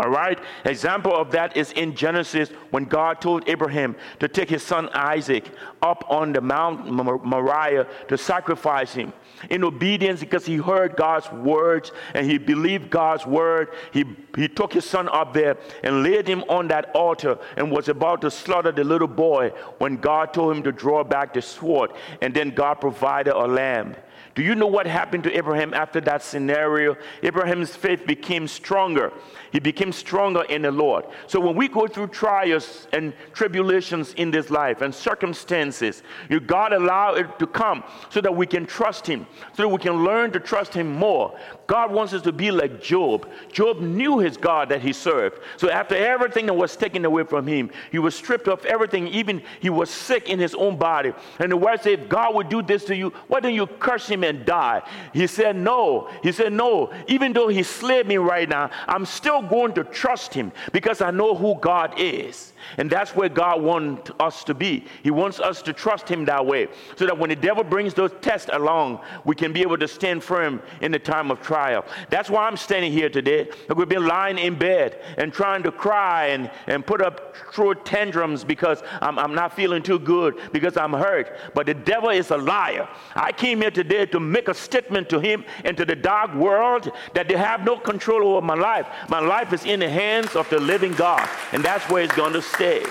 All 0.00 0.08
right? 0.08 0.38
Example 0.64 1.14
of 1.14 1.30
that 1.32 1.58
is 1.58 1.72
in 1.72 1.94
Genesis 1.94 2.48
when 2.70 2.86
God 2.86 3.20
told 3.20 3.46
Abraham 3.46 3.94
to 4.20 4.28
take 4.28 4.48
his 4.48 4.62
son 4.62 4.88
Isaac 4.94 5.44
up 5.82 6.06
on 6.08 6.32
the 6.32 6.40
Mount 6.40 6.90
Moriah 6.90 7.86
to 8.08 8.16
sacrifice 8.16 8.94
him 8.94 9.12
in 9.50 9.62
obedience 9.62 10.20
because 10.20 10.46
he 10.46 10.56
heard 10.56 10.96
God's 10.96 11.30
words 11.30 11.92
and 12.14 12.30
he 12.30 12.38
believed 12.38 12.88
God's 12.88 13.26
word. 13.26 13.74
He, 13.92 14.06
he 14.36 14.48
took 14.48 14.72
his 14.72 14.86
son 14.86 15.06
up 15.12 15.34
there 15.34 15.58
and 15.84 16.02
laid 16.02 16.26
him 16.26 16.44
on 16.48 16.68
that 16.68 16.90
altar 16.94 17.38
and 17.58 17.70
was 17.70 17.90
about 17.90 18.22
to 18.22 18.30
slaughter 18.30 18.72
the 18.72 18.84
little 18.84 19.06
boy 19.06 19.50
when 19.78 19.96
God 19.96 20.32
told 20.32 20.56
him 20.56 20.62
to 20.62 20.72
draw 20.72 21.04
back 21.04 21.34
the 21.34 21.42
sword. 21.42 21.90
And 22.22 22.32
then 22.32 22.50
God 22.50 22.80
provided 22.80 23.34
a 23.34 23.46
lamb. 23.46 23.96
Do 24.34 24.42
you 24.42 24.54
know 24.54 24.66
what 24.66 24.86
happened 24.86 25.24
to 25.24 25.36
Abraham 25.36 25.74
after 25.74 26.00
that 26.02 26.22
scenario? 26.22 26.96
Abraham's 27.22 27.74
faith 27.74 28.06
became 28.06 28.46
stronger. 28.46 29.12
He 29.50 29.58
became 29.58 29.92
stronger 29.92 30.42
in 30.44 30.62
the 30.62 30.70
Lord. 30.70 31.06
So 31.26 31.40
when 31.40 31.56
we 31.56 31.66
go 31.66 31.88
through 31.88 32.08
trials 32.08 32.86
and 32.92 33.12
tribulations 33.32 34.14
in 34.14 34.30
this 34.30 34.48
life 34.50 34.82
and 34.82 34.94
circumstances, 34.94 36.02
you 36.28 36.38
God 36.38 36.72
allow 36.72 37.14
it 37.14 37.38
to 37.40 37.46
come 37.46 37.82
so 38.08 38.20
that 38.20 38.34
we 38.34 38.46
can 38.46 38.66
trust 38.66 39.06
Him, 39.06 39.26
so 39.54 39.64
that 39.64 39.68
we 39.68 39.78
can 39.78 40.04
learn 40.04 40.30
to 40.32 40.40
trust 40.40 40.74
Him 40.74 40.88
more. 40.88 41.36
God 41.66 41.92
wants 41.92 42.12
us 42.12 42.22
to 42.22 42.32
be 42.32 42.50
like 42.50 42.82
Job. 42.82 43.28
Job 43.52 43.80
knew 43.80 44.18
his 44.18 44.36
God 44.36 44.70
that 44.70 44.80
he 44.80 44.92
served. 44.92 45.38
So 45.56 45.70
after 45.70 45.94
everything 45.94 46.46
that 46.46 46.54
was 46.54 46.74
taken 46.74 47.04
away 47.04 47.22
from 47.22 47.46
him, 47.46 47.70
he 47.92 48.00
was 48.00 48.16
stripped 48.16 48.48
of 48.48 48.64
everything. 48.64 49.06
Even 49.06 49.40
he 49.60 49.70
was 49.70 49.88
sick 49.88 50.28
in 50.28 50.40
his 50.40 50.54
own 50.56 50.76
body. 50.76 51.12
And 51.38 51.52
the 51.52 51.56
word 51.56 51.80
said, 51.80 52.00
if 52.00 52.08
God 52.08 52.34
would 52.34 52.48
do 52.48 52.60
this 52.60 52.84
to 52.86 52.96
you, 52.96 53.12
why 53.28 53.38
don't 53.38 53.54
you 53.54 53.68
curse 53.68 54.08
him 54.08 54.19
and 54.24 54.44
die? 54.44 54.82
He 55.12 55.26
said, 55.26 55.56
no. 55.56 56.10
He 56.22 56.32
said, 56.32 56.52
no. 56.52 56.92
Even 57.08 57.32
though 57.32 57.48
he 57.48 57.62
slayed 57.62 58.06
me 58.06 58.16
right 58.16 58.48
now, 58.48 58.70
I'm 58.86 59.06
still 59.06 59.42
going 59.42 59.74
to 59.74 59.84
trust 59.84 60.34
him 60.34 60.52
because 60.72 61.00
I 61.00 61.10
know 61.10 61.34
who 61.34 61.56
God 61.56 61.94
is. 61.98 62.52
And 62.78 62.90
that's 62.90 63.14
where 63.14 63.28
God 63.28 63.62
wants 63.62 64.10
us 64.20 64.44
to 64.44 64.54
be. 64.54 64.84
He 65.02 65.10
wants 65.10 65.40
us 65.40 65.62
to 65.62 65.72
trust 65.72 66.08
Him 66.08 66.24
that 66.26 66.44
way 66.44 66.68
so 66.96 67.06
that 67.06 67.16
when 67.16 67.30
the 67.30 67.36
devil 67.36 67.64
brings 67.64 67.94
those 67.94 68.12
tests 68.20 68.50
along, 68.52 69.00
we 69.24 69.34
can 69.34 69.52
be 69.52 69.62
able 69.62 69.78
to 69.78 69.88
stand 69.88 70.22
firm 70.22 70.62
in 70.80 70.92
the 70.92 70.98
time 70.98 71.30
of 71.30 71.40
trial. 71.40 71.84
That's 72.08 72.30
why 72.30 72.46
I'm 72.46 72.56
standing 72.56 72.92
here 72.92 73.10
today. 73.10 73.48
we've 73.74 73.88
been 73.88 74.06
lying 74.06 74.38
in 74.38 74.58
bed 74.58 75.00
and 75.18 75.32
trying 75.32 75.62
to 75.64 75.72
cry 75.72 76.26
and, 76.28 76.50
and 76.66 76.86
put 76.86 77.02
up 77.02 77.34
true 77.52 77.74
tantrums 77.74 78.44
because 78.44 78.82
I'm, 79.00 79.18
I'm 79.18 79.34
not 79.34 79.54
feeling 79.54 79.82
too 79.82 79.98
good, 79.98 80.38
because 80.52 80.76
I'm 80.76 80.92
hurt. 80.92 81.36
But 81.54 81.66
the 81.66 81.74
devil 81.74 82.10
is 82.10 82.30
a 82.30 82.36
liar. 82.36 82.88
I 83.14 83.32
came 83.32 83.60
here 83.60 83.70
today 83.70 84.06
to 84.12 84.20
make 84.20 84.48
a 84.48 84.54
statement 84.54 85.08
to 85.10 85.20
him 85.20 85.44
and 85.64 85.76
to 85.76 85.84
the 85.84 85.96
dark 85.96 86.34
world 86.34 86.90
that 87.14 87.28
they 87.28 87.36
have 87.36 87.64
no 87.64 87.76
control 87.76 88.36
over 88.36 88.46
my 88.46 88.54
life. 88.54 88.86
My 89.08 89.20
life 89.20 89.52
is 89.52 89.64
in 89.64 89.80
the 89.80 89.88
hands 89.88 90.36
of 90.36 90.48
the 90.50 90.60
living 90.60 90.92
God, 90.92 91.28
and 91.52 91.64
that's 91.64 91.88
where 91.90 92.02
it's 92.02 92.14
going 92.14 92.32
to 92.32 92.42
stay. 92.42 92.84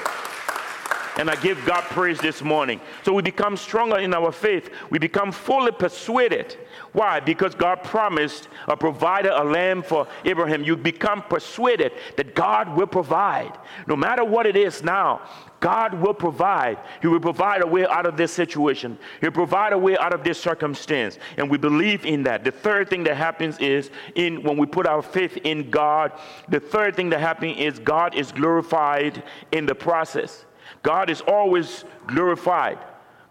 And 1.19 1.29
I 1.29 1.35
give 1.35 1.65
God 1.65 1.81
praise 1.81 2.17
this 2.17 2.41
morning. 2.41 2.79
So 3.03 3.11
we 3.11 3.21
become 3.21 3.57
stronger 3.57 3.97
in 3.97 4.13
our 4.13 4.31
faith. 4.31 4.69
We 4.89 4.99
become 4.99 5.33
fully 5.33 5.73
persuaded. 5.73 6.55
Why? 6.93 7.19
Because 7.19 7.53
God 7.53 7.83
promised 7.83 8.47
a 8.69 8.77
provider, 8.77 9.31
a 9.31 9.43
lamb 9.43 9.83
for 9.83 10.07
Abraham. 10.23 10.63
You 10.63 10.77
become 10.77 11.21
persuaded 11.23 11.91
that 12.15 12.35
God 12.35 12.73
will 12.73 12.87
provide. 12.87 13.51
No 13.85 13.97
matter 13.97 14.23
what 14.23 14.45
it 14.45 14.55
is 14.55 14.81
now, 14.81 15.21
God 15.59 15.93
will 15.93 16.13
provide. 16.13 16.77
He 17.01 17.07
will 17.07 17.19
provide 17.19 17.63
a 17.63 17.67
way 17.67 17.85
out 17.85 18.05
of 18.05 18.15
this 18.15 18.31
situation. 18.31 18.97
He'll 19.19 19.31
provide 19.31 19.73
a 19.73 19.77
way 19.77 19.97
out 19.97 20.13
of 20.13 20.23
this 20.23 20.39
circumstance. 20.39 21.19
And 21.35 21.51
we 21.51 21.57
believe 21.57 22.05
in 22.05 22.23
that. 22.23 22.45
The 22.45 22.51
third 22.51 22.89
thing 22.89 23.03
that 23.03 23.17
happens 23.17 23.59
is 23.59 23.91
in 24.15 24.41
when 24.41 24.55
we 24.55 24.65
put 24.67 24.87
our 24.87 25.01
faith 25.01 25.35
in 25.43 25.69
God, 25.69 26.13
the 26.47 26.61
third 26.61 26.95
thing 26.95 27.09
that 27.09 27.19
happens 27.19 27.57
is 27.57 27.77
God 27.77 28.15
is 28.15 28.31
glorified 28.31 29.21
in 29.51 29.65
the 29.65 29.75
process. 29.75 30.45
God 30.83 31.09
is 31.09 31.21
always 31.21 31.83
glorified. 32.07 32.79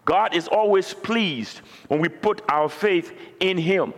God 0.05 0.33
is 0.33 0.47
always 0.47 0.93
pleased 0.93 1.59
when 1.87 1.99
we 1.99 2.09
put 2.09 2.41
our 2.49 2.69
faith 2.69 3.13
in 3.39 3.57
Him. 3.57 3.93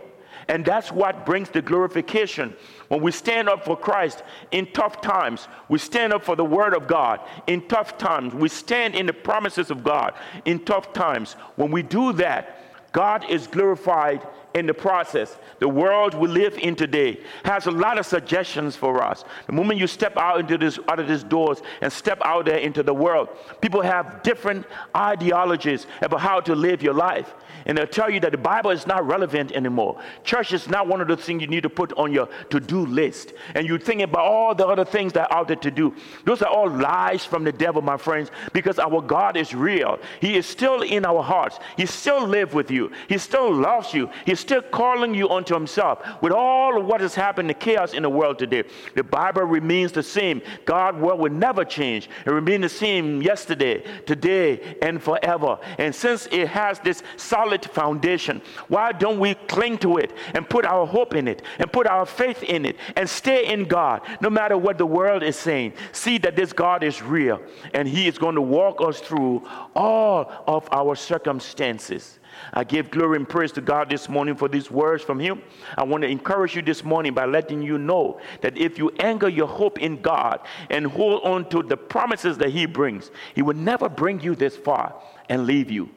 And 0.48 0.64
that's 0.64 0.90
what 0.90 1.24
brings 1.24 1.48
the 1.50 1.62
glorification. 1.62 2.54
When 2.88 3.00
we 3.00 3.12
stand 3.12 3.48
up 3.48 3.64
for 3.64 3.76
Christ 3.76 4.22
in 4.50 4.66
tough 4.72 5.00
times, 5.00 5.48
we 5.68 5.78
stand 5.78 6.12
up 6.12 6.24
for 6.24 6.36
the 6.36 6.44
Word 6.44 6.74
of 6.74 6.86
God 6.86 7.20
in 7.46 7.66
tough 7.68 7.96
times. 7.96 8.34
We 8.34 8.48
stand 8.48 8.94
in 8.94 9.06
the 9.06 9.12
promises 9.12 9.70
of 9.70 9.84
God 9.84 10.14
in 10.44 10.64
tough 10.64 10.92
times. 10.92 11.34
When 11.56 11.70
we 11.70 11.82
do 11.82 12.12
that, 12.14 12.92
God 12.92 13.24
is 13.30 13.46
glorified 13.46 14.26
in 14.54 14.66
the 14.66 14.74
process. 14.74 15.36
The 15.58 15.68
world 15.68 16.14
we 16.14 16.28
live 16.28 16.58
in 16.58 16.76
today 16.76 17.20
has 17.44 17.66
a 17.66 17.70
lot 17.70 17.98
of 17.98 18.06
suggestions 18.06 18.76
for 18.76 19.02
us. 19.02 19.24
The 19.46 19.52
moment 19.52 19.78
you 19.78 19.86
step 19.86 20.16
out 20.16 20.40
into 20.40 20.58
this 20.58 20.78
out 20.88 20.98
of 20.98 21.08
these 21.08 21.24
doors 21.24 21.62
and 21.80 21.92
step 21.92 22.20
out 22.24 22.46
there 22.46 22.58
into 22.58 22.82
the 22.82 22.94
world, 22.94 23.28
people 23.60 23.82
have 23.82 24.22
different 24.22 24.66
ideologies 24.94 25.86
about 26.00 26.20
how 26.20 26.40
to 26.40 26.54
live 26.54 26.82
your 26.82 26.94
life. 26.94 27.34
And 27.64 27.78
they'll 27.78 27.86
tell 27.86 28.10
you 28.10 28.18
that 28.20 28.32
the 28.32 28.38
Bible 28.38 28.70
is 28.70 28.86
not 28.86 29.06
relevant 29.06 29.52
anymore. 29.52 30.00
Church 30.24 30.52
is 30.52 30.68
not 30.68 30.88
one 30.88 31.00
of 31.00 31.08
the 31.08 31.16
things 31.16 31.42
you 31.42 31.48
need 31.48 31.62
to 31.62 31.70
put 31.70 31.92
on 31.92 32.12
your 32.12 32.28
to-do 32.50 32.86
list. 32.86 33.32
And 33.54 33.66
you 33.66 33.78
think 33.78 34.02
about 34.02 34.22
all 34.22 34.54
the 34.54 34.66
other 34.66 34.84
things 34.84 35.12
that 35.12 35.30
are 35.30 35.38
out 35.38 35.48
there 35.48 35.56
to 35.56 35.70
do. 35.70 35.94
Those 36.24 36.42
are 36.42 36.50
all 36.50 36.68
lies 36.68 37.24
from 37.24 37.44
the 37.44 37.52
devil, 37.52 37.80
my 37.80 37.96
friends, 37.96 38.30
because 38.52 38.78
our 38.78 39.00
God 39.00 39.36
is 39.36 39.54
real. 39.54 39.98
He 40.20 40.36
is 40.36 40.46
still 40.46 40.82
in 40.82 41.04
our 41.04 41.22
hearts. 41.22 41.58
He 41.76 41.86
still 41.86 42.26
lives 42.26 42.52
with 42.52 42.70
you. 42.70 42.90
He 43.08 43.18
still 43.18 43.54
loves 43.54 43.94
you. 43.94 44.10
He's 44.26 44.40
still 44.42 44.62
calling 44.62 45.14
you 45.14 45.28
unto 45.30 45.54
himself. 45.54 46.00
With 46.20 46.32
all 46.32 46.78
of 46.78 46.86
what 46.86 47.00
has 47.00 47.14
happened, 47.14 47.48
the 47.48 47.54
chaos 47.54 47.94
in 47.94 48.02
the 48.02 48.10
world 48.10 48.38
today, 48.38 48.64
the 48.94 49.02
Bible 49.02 49.42
remains 49.42 49.92
the 49.92 50.02
same. 50.02 50.42
God 50.64 51.00
will, 51.00 51.16
will 51.16 51.32
never 51.32 51.64
change. 51.64 52.08
It 52.26 52.30
remains 52.30 52.62
the 52.62 52.68
same 52.68 53.22
yesterday, 53.22 53.84
today, 54.04 54.76
and 54.82 55.02
forever. 55.02 55.58
And 55.78 55.94
since 55.94 56.26
it 56.30 56.48
has 56.48 56.78
this 56.80 57.02
solid 57.16 57.64
foundation. 57.64 58.42
Why 58.68 58.92
don't 58.92 59.18
we 59.18 59.34
cling 59.34 59.78
to 59.78 59.96
it 59.98 60.12
and 60.34 60.48
put 60.48 60.64
our 60.64 60.86
hope 60.86 61.14
in 61.14 61.28
it 61.28 61.42
and 61.58 61.72
put 61.72 61.86
our 61.86 62.06
faith 62.06 62.42
in 62.42 62.64
it 62.64 62.76
and 62.96 63.08
stay 63.08 63.46
in 63.46 63.64
God 63.64 64.02
no 64.20 64.30
matter 64.30 64.58
what 64.58 64.78
the 64.78 64.86
world 64.86 65.22
is 65.22 65.36
saying? 65.36 65.74
See 65.92 66.18
that 66.18 66.36
this 66.36 66.52
God 66.52 66.82
is 66.82 67.02
real 67.02 67.40
and 67.74 67.88
He 67.88 68.08
is 68.08 68.18
going 68.18 68.34
to 68.34 68.42
walk 68.42 68.80
us 68.80 69.00
through 69.00 69.46
all 69.74 70.30
of 70.46 70.68
our 70.72 70.94
circumstances. 70.94 72.18
I 72.52 72.64
give 72.64 72.90
glory 72.90 73.16
and 73.16 73.28
praise 73.28 73.52
to 73.52 73.60
God 73.60 73.90
this 73.90 74.08
morning 74.08 74.34
for 74.34 74.48
these 74.48 74.70
words 74.70 75.02
from 75.02 75.18
Him. 75.18 75.42
I 75.76 75.84
want 75.84 76.02
to 76.02 76.08
encourage 76.08 76.56
you 76.56 76.62
this 76.62 76.84
morning 76.84 77.14
by 77.14 77.26
letting 77.26 77.62
you 77.62 77.78
know 77.78 78.20
that 78.40 78.56
if 78.56 78.78
you 78.78 78.90
anchor 79.00 79.28
your 79.28 79.48
hope 79.48 79.78
in 79.80 80.00
God 80.02 80.40
and 80.70 80.86
hold 80.86 81.22
on 81.24 81.48
to 81.50 81.62
the 81.62 81.76
promises 81.76 82.38
that 82.38 82.50
He 82.50 82.66
brings, 82.66 83.10
He 83.34 83.42
will 83.42 83.56
never 83.56 83.88
bring 83.88 84.20
you 84.20 84.34
this 84.34 84.56
far 84.56 84.94
and 85.28 85.46
leave 85.46 85.70
you. 85.70 85.90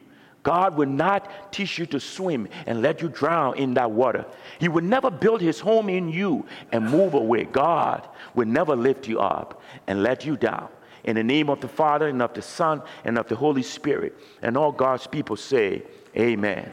God 0.46 0.76
will 0.76 0.88
not 0.88 1.52
teach 1.52 1.76
you 1.76 1.86
to 1.86 1.98
swim 1.98 2.46
and 2.66 2.80
let 2.80 3.02
you 3.02 3.08
drown 3.08 3.56
in 3.56 3.74
that 3.74 3.90
water. 3.90 4.24
He 4.60 4.68
will 4.68 4.84
never 4.84 5.10
build 5.10 5.40
his 5.40 5.58
home 5.58 5.88
in 5.88 6.08
you 6.08 6.46
and 6.70 6.88
move 6.88 7.14
away. 7.14 7.46
God 7.46 8.08
will 8.36 8.46
never 8.46 8.76
lift 8.76 9.08
you 9.08 9.18
up 9.18 9.60
and 9.88 10.04
let 10.04 10.24
you 10.24 10.36
down. 10.36 10.68
In 11.02 11.16
the 11.16 11.24
name 11.24 11.50
of 11.50 11.60
the 11.60 11.66
Father 11.66 12.06
and 12.06 12.22
of 12.22 12.32
the 12.32 12.42
Son 12.42 12.80
and 13.04 13.18
of 13.18 13.26
the 13.26 13.34
Holy 13.34 13.64
Spirit. 13.64 14.20
And 14.40 14.56
all 14.56 14.70
God's 14.70 15.08
people 15.08 15.34
say, 15.34 15.82
Amen. 16.18 16.72